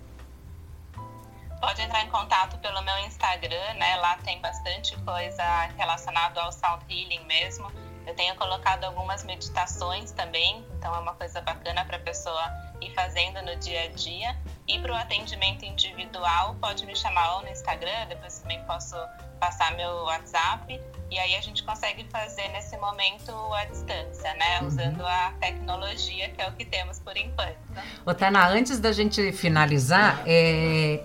Pode 1.59 1.81
entrar 1.81 2.03
em 2.03 2.09
contato 2.09 2.57
pelo 2.59 2.81
meu 2.81 2.97
Instagram, 2.99 3.73
né? 3.75 3.95
Lá 3.97 4.17
tem 4.17 4.39
bastante 4.41 4.95
coisa 5.03 5.43
relacionada 5.77 6.41
ao 6.41 6.51
sound 6.51 6.83
healing 6.89 7.25
mesmo. 7.25 7.71
Eu 8.05 8.13
tenho 8.15 8.35
colocado 8.35 8.83
algumas 8.83 9.23
meditações 9.23 10.11
também, 10.11 10.65
então 10.77 10.93
é 10.93 10.99
uma 10.99 11.13
coisa 11.13 11.39
bacana 11.39 11.85
para 11.85 11.95
a 11.95 12.01
pessoa 12.01 12.51
ir 12.81 12.93
fazendo 12.93 13.41
no 13.41 13.55
dia 13.57 13.83
a 13.83 13.87
dia. 13.89 14.35
E 14.67 14.77
para 14.79 14.91
o 14.91 14.95
atendimento 14.95 15.63
individual, 15.63 16.55
pode 16.55 16.85
me 16.85 16.95
chamar 16.95 17.35
ou 17.35 17.41
no 17.43 17.49
Instagram, 17.49 18.07
depois 18.09 18.39
também 18.39 18.61
posso 18.65 18.95
passar 19.39 19.75
meu 19.75 20.03
WhatsApp 20.03 20.81
e 21.13 21.19
aí 21.19 21.35
a 21.35 21.41
gente 21.41 21.61
consegue 21.61 22.03
fazer 22.05 22.47
nesse 22.47 22.75
momento 22.77 23.31
à 23.53 23.65
distância, 23.65 24.33
né? 24.33 24.61
Uhum. 24.61 24.67
Usando 24.67 25.05
a 25.05 25.31
tecnologia, 25.39 26.29
que 26.29 26.41
é 26.41 26.49
o 26.49 26.53
que 26.53 26.65
temos 26.65 26.97
por 26.97 27.15
enquanto. 27.15 27.55
Ô, 28.03 28.15
Tana, 28.15 28.47
antes 28.47 28.79
da 28.79 28.91
gente 28.91 29.31
finalizar, 29.31 30.23
é, 30.25 31.03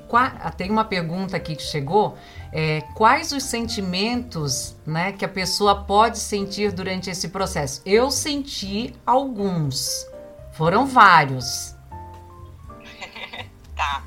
tem 0.57 0.71
uma 0.71 0.87
pergunta 0.87 1.37
aqui 1.37 1.55
que 1.55 1.63
chegou. 1.63 2.17
É, 2.51 2.81
quais 2.95 3.33
os 3.33 3.43
sentimentos 3.43 4.75
né, 4.87 5.13
que 5.13 5.27
a 5.27 5.29
pessoa 5.29 5.85
pode 5.85 6.19
sentir 6.19 6.73
durante 6.73 7.11
esse 7.11 7.29
processo? 7.29 7.83
Eu 7.85 8.11
senti 8.11 8.97
alguns, 9.05 10.07
foram 10.53 10.87
vários. 10.87 11.77
tá. 13.77 14.03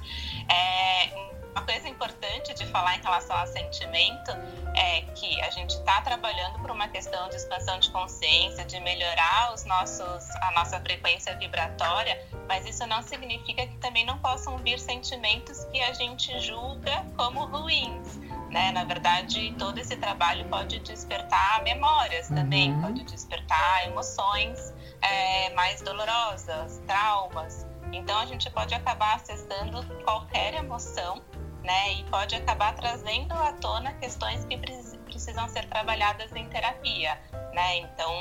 É, 0.50 1.31
uma 1.62 1.66
coisa 1.66 1.88
importante 1.88 2.54
de 2.56 2.66
falar 2.68 2.98
em 2.98 3.02
relação 3.02 3.38
ao 3.38 3.46
sentimento 3.46 4.32
é 4.76 5.02
que 5.14 5.40
a 5.42 5.52
gente 5.52 5.72
está 5.76 6.02
trabalhando 6.02 6.58
por 6.60 6.72
uma 6.72 6.88
questão 6.88 7.30
de 7.30 7.36
expansão 7.36 7.80
de 7.80 7.92
consciência, 7.92 8.66
de 8.66 8.80
melhorar 8.80 9.54
os 9.54 9.64
nossos, 9.66 10.30
a 10.42 10.52
nossa 10.56 10.80
frequência 10.80 11.36
vibratória, 11.38 12.20
mas 12.48 12.66
isso 12.66 12.86
não 12.88 13.04
significa 13.04 13.68
que 13.68 13.78
também 13.78 14.04
não 14.06 14.18
possam 14.18 14.58
vir 14.58 14.80
sentimentos 14.80 15.66
que 15.66 15.80
a 15.82 15.94
gente 15.94 16.40
julga 16.40 17.06
como 17.16 17.46
ruins. 17.46 18.18
Né? 18.50 18.72
Na 18.72 18.84
verdade, 18.84 19.54
todo 19.58 19.78
esse 19.78 19.96
trabalho 19.96 20.46
pode 20.50 20.80
despertar 20.80 21.62
memórias 21.64 22.28
também, 22.28 22.74
uhum. 22.74 22.82
pode 22.82 23.04
despertar 23.04 23.88
emoções 23.88 24.74
é, 25.02 25.52
mais 25.52 25.82
dolorosas, 25.82 26.82
traumas. 26.88 27.68
Então, 27.94 28.18
a 28.20 28.26
gente 28.26 28.50
pode 28.50 28.74
acabar 28.74 29.16
acessando 29.16 29.86
qualquer 30.04 30.54
emoção 30.54 31.22
né? 31.64 31.94
E 31.94 32.04
pode 32.06 32.36
acabar 32.36 32.74
trazendo 32.74 33.34
à 33.34 33.54
tona 33.54 33.94
questões 33.94 34.44
que 34.46 34.58
precisam 35.06 35.48
ser 35.50 35.66
trabalhadas 35.68 36.32
em 36.36 36.48
terapia, 36.48 37.20
né? 37.54 37.78
Então, 37.78 38.12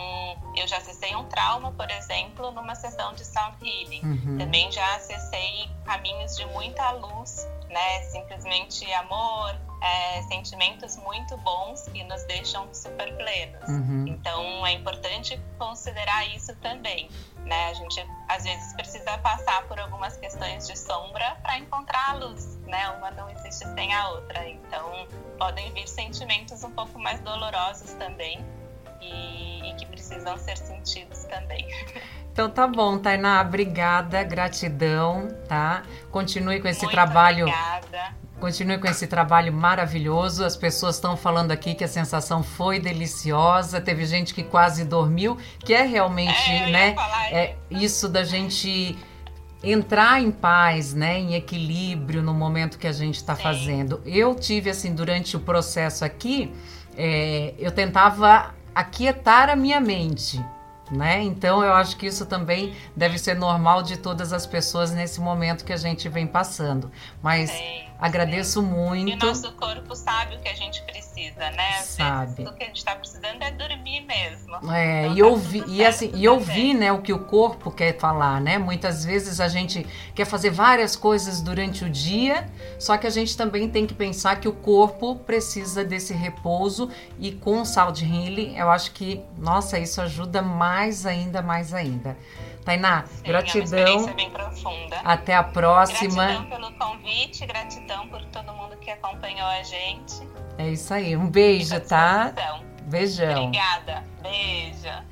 eu 0.56 0.66
já 0.66 0.76
acessei 0.76 1.14
um 1.14 1.24
trauma, 1.24 1.72
por 1.72 1.90
exemplo, 1.90 2.50
numa 2.50 2.74
sessão 2.74 3.14
de 3.14 3.24
sound 3.24 3.56
healing. 3.62 4.02
Uhum. 4.02 4.38
Também 4.38 4.70
já 4.70 4.96
acessei 4.96 5.68
caminhos 5.84 6.36
de 6.36 6.44
muita 6.46 6.90
luz, 6.92 7.48
né? 7.68 8.02
Simplesmente 8.10 8.90
amor, 8.92 9.56
é, 9.80 10.22
sentimentos 10.22 10.96
muito 10.96 11.36
bons 11.38 11.88
que 11.88 12.04
nos 12.04 12.22
deixam 12.24 12.68
super 12.72 13.14
plenos. 13.16 13.68
Uhum. 13.68 14.04
Então, 14.08 14.66
é 14.66 14.72
importante 14.72 15.40
considerar 15.58 16.26
isso 16.34 16.54
também, 16.56 17.08
né? 17.44 17.70
A 17.70 17.74
gente 17.74 18.06
às 18.28 18.44
vezes 18.44 18.72
precisa 18.74 19.18
passar 19.18 19.62
por 19.66 19.78
algumas 19.80 20.18
mais 20.18 20.66
de 20.66 20.78
sombra 20.78 21.36
para 21.42 21.58
encontrar 21.58 22.10
a 22.10 22.12
luz, 22.14 22.58
né? 22.66 22.90
Uma 22.90 23.10
não 23.10 23.28
existe 23.30 23.66
sem 23.74 23.94
a 23.94 24.10
outra. 24.10 24.48
Então, 24.48 25.06
podem 25.38 25.72
vir 25.72 25.88
sentimentos 25.88 26.62
um 26.62 26.70
pouco 26.70 26.98
mais 26.98 27.20
dolorosos 27.20 27.92
também 27.94 28.44
e, 29.00 29.70
e 29.70 29.74
que 29.74 29.86
precisam 29.86 30.36
ser 30.38 30.56
sentidos 30.56 31.24
também. 31.24 31.66
Então 32.32 32.48
tá 32.48 32.66
bom, 32.66 32.96
Tainá, 32.96 33.42
obrigada, 33.42 34.22
gratidão, 34.22 35.28
tá? 35.48 35.82
Continue 36.12 36.60
com 36.60 36.68
esse 36.68 36.82
Muito 36.82 36.92
trabalho. 36.92 37.46
Obrigada. 37.46 38.14
Continue 38.40 38.78
com 38.78 38.88
esse 38.88 39.06
trabalho 39.06 39.52
maravilhoso. 39.52 40.44
As 40.44 40.56
pessoas 40.56 40.94
estão 40.96 41.16
falando 41.16 41.52
aqui 41.52 41.74
que 41.74 41.84
a 41.84 41.88
sensação 41.88 42.42
foi 42.42 42.80
deliciosa. 42.80 43.80
Teve 43.80 44.06
gente 44.06 44.32
que 44.32 44.42
quase 44.42 44.84
dormiu, 44.84 45.36
que 45.60 45.74
é 45.74 45.82
realmente, 45.82 46.50
É, 46.50 46.70
né? 46.70 46.96
É 47.30 47.54
isso 47.70 48.08
da 48.08 48.24
gente 48.24 48.98
entrar 49.62 50.20
em 50.20 50.30
paz, 50.30 50.94
né, 50.94 51.18
em 51.18 51.34
equilíbrio 51.34 52.22
no 52.22 52.32
momento 52.32 52.78
que 52.78 52.86
a 52.86 52.92
gente 52.92 53.16
está 53.16 53.36
fazendo. 53.36 54.00
Eu 54.06 54.34
tive 54.34 54.70
assim 54.70 54.94
durante 54.94 55.36
o 55.36 55.40
processo 55.40 56.04
aqui, 56.04 56.50
é, 56.96 57.54
eu 57.58 57.70
tentava 57.70 58.54
aquietar 58.74 59.50
a 59.50 59.56
minha 59.56 59.80
mente. 59.80 60.42
Né? 60.90 61.22
Então 61.22 61.62
eu 61.62 61.72
acho 61.72 61.96
que 61.96 62.06
isso 62.06 62.26
também 62.26 62.74
deve 62.96 63.16
ser 63.16 63.36
normal 63.36 63.80
de 63.80 63.96
todas 63.96 64.32
as 64.32 64.44
pessoas 64.44 64.90
nesse 64.90 65.20
momento 65.20 65.64
que 65.64 65.72
a 65.72 65.76
gente 65.76 66.08
vem 66.08 66.26
passando. 66.26 66.90
Mas 67.22 67.50
Sim, 67.50 67.89
agradeço 68.00 68.60
E 68.60 68.62
o 68.62 68.66
muito. 68.66 69.26
nosso 69.26 69.52
corpo 69.52 69.94
sabe 69.94 70.36
o 70.36 70.40
que 70.40 70.48
a 70.48 70.54
gente 70.54 70.82
precisa, 70.82 71.50
né? 71.50 71.78
Às 71.78 71.86
Sabe. 71.86 72.44
o 72.46 72.52
que 72.52 72.62
a 72.64 72.66
gente 72.66 72.78
está 72.78 72.94
precisando 72.96 73.42
é 73.42 73.50
dormir 73.50 74.00
mesmo. 74.02 74.72
É, 74.72 75.02
Então 75.02 75.16
e 75.16 75.20
tá 75.20 75.26
ouvir, 75.26 75.64
e 75.68 75.84
assim, 75.84 76.10
e 76.14 76.28
ouvir, 76.28 76.74
né, 76.74 76.90
o 76.92 77.02
que 77.02 77.12
o 77.12 77.18
corpo 77.20 77.70
quer 77.70 77.98
falar, 77.98 78.40
né? 78.40 78.58
Muitas 78.58 79.04
vezes 79.04 79.40
a 79.40 79.48
gente 79.48 79.86
quer 80.14 80.24
fazer 80.24 80.50
várias 80.50 80.96
coisas 80.96 81.40
durante 81.40 81.84
o 81.84 81.90
dia, 81.90 82.48
só 82.78 82.96
que 82.96 83.06
a 83.06 83.10
gente 83.10 83.36
também 83.36 83.68
tem 83.68 83.86
que 83.86 83.94
pensar 83.94 84.40
que 84.40 84.48
o 84.48 84.52
corpo 84.52 85.16
precisa 85.16 85.84
desse 85.84 86.14
repouso 86.14 86.90
e 87.18 87.32
com 87.32 87.60
o 87.60 87.66
Sound 87.66 88.02
Healing, 88.02 88.56
eu 88.56 88.70
acho 88.70 88.92
que, 88.92 89.22
nossa, 89.36 89.78
isso 89.78 90.00
ajuda 90.00 90.42
mais 90.42 91.04
ainda, 91.06 91.42
mais 91.42 91.74
ainda. 91.74 92.16
Tainá, 92.64 93.04
Sim, 93.06 93.20
É 93.24 93.28
gratidão. 93.28 94.06
Até 95.04 95.34
a 95.34 95.42
próxima. 95.42 96.26
Gratidão 96.26 96.44
pelo 96.50 96.72
convite, 96.72 97.46
gratidão 97.46 98.08
por 98.08 98.24
todo 98.26 98.52
mundo 98.52 98.76
que 98.76 98.90
acompanhou 98.90 99.46
a 99.48 99.62
gente. 99.62 100.28
É 100.58 100.68
isso 100.68 100.92
aí. 100.92 101.16
Um 101.16 101.28
beijo, 101.28 101.80
tá? 101.80 102.32
Beijão. 102.84 103.44
Obrigada. 103.44 104.04
Beijo. 104.22 105.09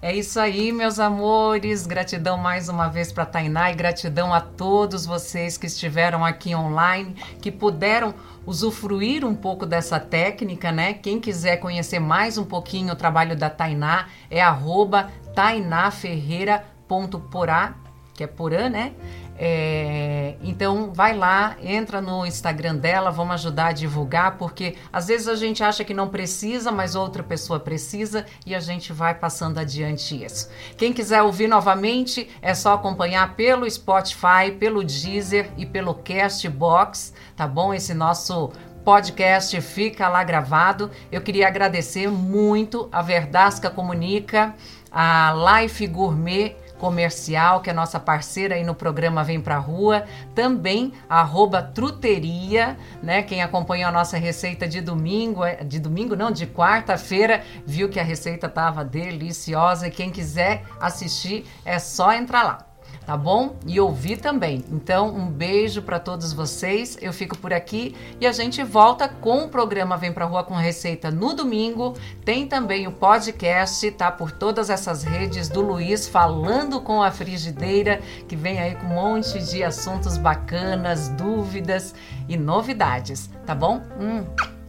É 0.00 0.14
isso 0.14 0.38
aí, 0.38 0.70
meus 0.70 1.00
amores. 1.00 1.84
Gratidão 1.84 2.38
mais 2.38 2.68
uma 2.68 2.86
vez 2.86 3.10
para 3.10 3.26
Tainá 3.26 3.72
e 3.72 3.74
gratidão 3.74 4.32
a 4.32 4.40
todos 4.40 5.04
vocês 5.04 5.58
que 5.58 5.66
estiveram 5.66 6.24
aqui 6.24 6.54
online, 6.54 7.16
que 7.42 7.50
puderam 7.50 8.14
usufruir 8.46 9.24
um 9.24 9.34
pouco 9.34 9.66
dessa 9.66 9.98
técnica, 9.98 10.70
né? 10.70 10.94
Quem 10.94 11.18
quiser 11.18 11.56
conhecer 11.56 11.98
mais 11.98 12.38
um 12.38 12.44
pouquinho 12.44 12.92
o 12.92 12.96
trabalho 12.96 13.36
da 13.36 13.50
Tainá 13.50 14.06
é 14.30 14.40
arroba 14.40 15.10
tainaferreira.porá, 15.34 17.74
que 18.14 18.22
é 18.22 18.28
porã, 18.28 18.68
né? 18.68 18.92
É, 19.40 20.34
então 20.42 20.92
vai 20.92 21.16
lá, 21.16 21.56
entra 21.62 22.00
no 22.00 22.26
Instagram 22.26 22.74
dela, 22.74 23.12
vamos 23.12 23.34
ajudar 23.34 23.66
a 23.66 23.72
divulgar, 23.72 24.36
porque 24.36 24.74
às 24.92 25.06
vezes 25.06 25.28
a 25.28 25.36
gente 25.36 25.62
acha 25.62 25.84
que 25.84 25.94
não 25.94 26.08
precisa, 26.08 26.72
mas 26.72 26.96
outra 26.96 27.22
pessoa 27.22 27.60
precisa 27.60 28.26
e 28.44 28.52
a 28.52 28.58
gente 28.58 28.92
vai 28.92 29.14
passando 29.14 29.58
adiante 29.58 30.24
isso. 30.24 30.50
Quem 30.76 30.92
quiser 30.92 31.22
ouvir 31.22 31.46
novamente, 31.46 32.28
é 32.42 32.52
só 32.52 32.74
acompanhar 32.74 33.36
pelo 33.36 33.70
Spotify, 33.70 34.50
pelo 34.58 34.82
Deezer 34.82 35.50
e 35.56 35.64
pelo 35.64 35.94
Castbox, 35.94 37.12
tá 37.36 37.46
bom? 37.46 37.72
Esse 37.72 37.94
nosso 37.94 38.50
podcast 38.84 39.60
fica 39.60 40.08
lá 40.08 40.24
gravado. 40.24 40.90
Eu 41.12 41.20
queria 41.20 41.46
agradecer 41.46 42.10
muito 42.10 42.88
a 42.90 43.02
Verdasca 43.02 43.70
Comunica, 43.70 44.54
a 44.90 45.60
Life 45.60 45.86
Gourmet 45.86 46.56
comercial, 46.78 47.60
que 47.60 47.70
é 47.70 47.72
nossa 47.72 47.98
parceira 48.00 48.54
aí 48.54 48.64
no 48.64 48.74
programa 48.74 49.24
Vem 49.24 49.40
Pra 49.40 49.58
Rua, 49.58 50.04
também 50.34 50.92
arroba 51.08 51.62
Truteria, 51.62 52.76
né? 53.02 53.22
Quem 53.22 53.42
acompanhou 53.42 53.88
a 53.88 53.92
nossa 53.92 54.16
receita 54.16 54.66
de 54.66 54.80
domingo, 54.80 55.44
é- 55.44 55.64
de 55.64 55.78
domingo 55.78 56.16
não, 56.16 56.30
de 56.30 56.46
quarta-feira, 56.46 57.42
viu 57.66 57.88
que 57.88 58.00
a 58.00 58.04
receita 58.04 58.48
tava 58.48 58.84
deliciosa 58.84 59.88
e 59.88 59.90
quem 59.90 60.10
quiser 60.10 60.62
assistir 60.80 61.44
é 61.64 61.78
só 61.78 62.12
entrar 62.12 62.42
lá. 62.42 62.67
Tá 63.08 63.16
bom? 63.16 63.56
E 63.66 63.80
ouvir 63.80 64.18
também. 64.18 64.62
Então, 64.70 65.08
um 65.08 65.30
beijo 65.30 65.80
para 65.80 65.98
todos 65.98 66.30
vocês. 66.34 66.98
Eu 67.00 67.10
fico 67.10 67.38
por 67.38 67.54
aqui 67.54 67.96
e 68.20 68.26
a 68.26 68.32
gente 68.32 68.62
volta 68.62 69.08
com 69.08 69.44
o 69.44 69.48
programa 69.48 69.96
Vem 69.96 70.12
Pra 70.12 70.26
Rua 70.26 70.44
com 70.44 70.52
Receita 70.52 71.10
no 71.10 71.32
domingo. 71.32 71.94
Tem 72.22 72.46
também 72.46 72.86
o 72.86 72.92
podcast, 72.92 73.90
tá? 73.92 74.12
Por 74.12 74.30
todas 74.30 74.68
essas 74.68 75.04
redes 75.04 75.48
do 75.48 75.62
Luiz 75.62 76.06
falando 76.06 76.82
com 76.82 77.02
a 77.02 77.10
frigideira, 77.10 77.98
que 78.28 78.36
vem 78.36 78.60
aí 78.60 78.74
com 78.74 78.84
um 78.84 78.90
monte 78.90 79.38
de 79.42 79.64
assuntos 79.64 80.18
bacanas, 80.18 81.08
dúvidas 81.08 81.94
e 82.28 82.36
novidades, 82.36 83.30
tá 83.46 83.54
bom? 83.54 83.80
Hum, 83.98 84.22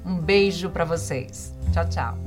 um 0.05 0.15
beijo 0.15 0.69
para 0.69 0.85
vocês. 0.85 1.53
Tchau, 1.73 1.89
tchau. 1.89 2.17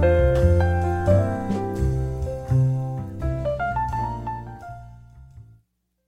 Bye. 0.00 0.45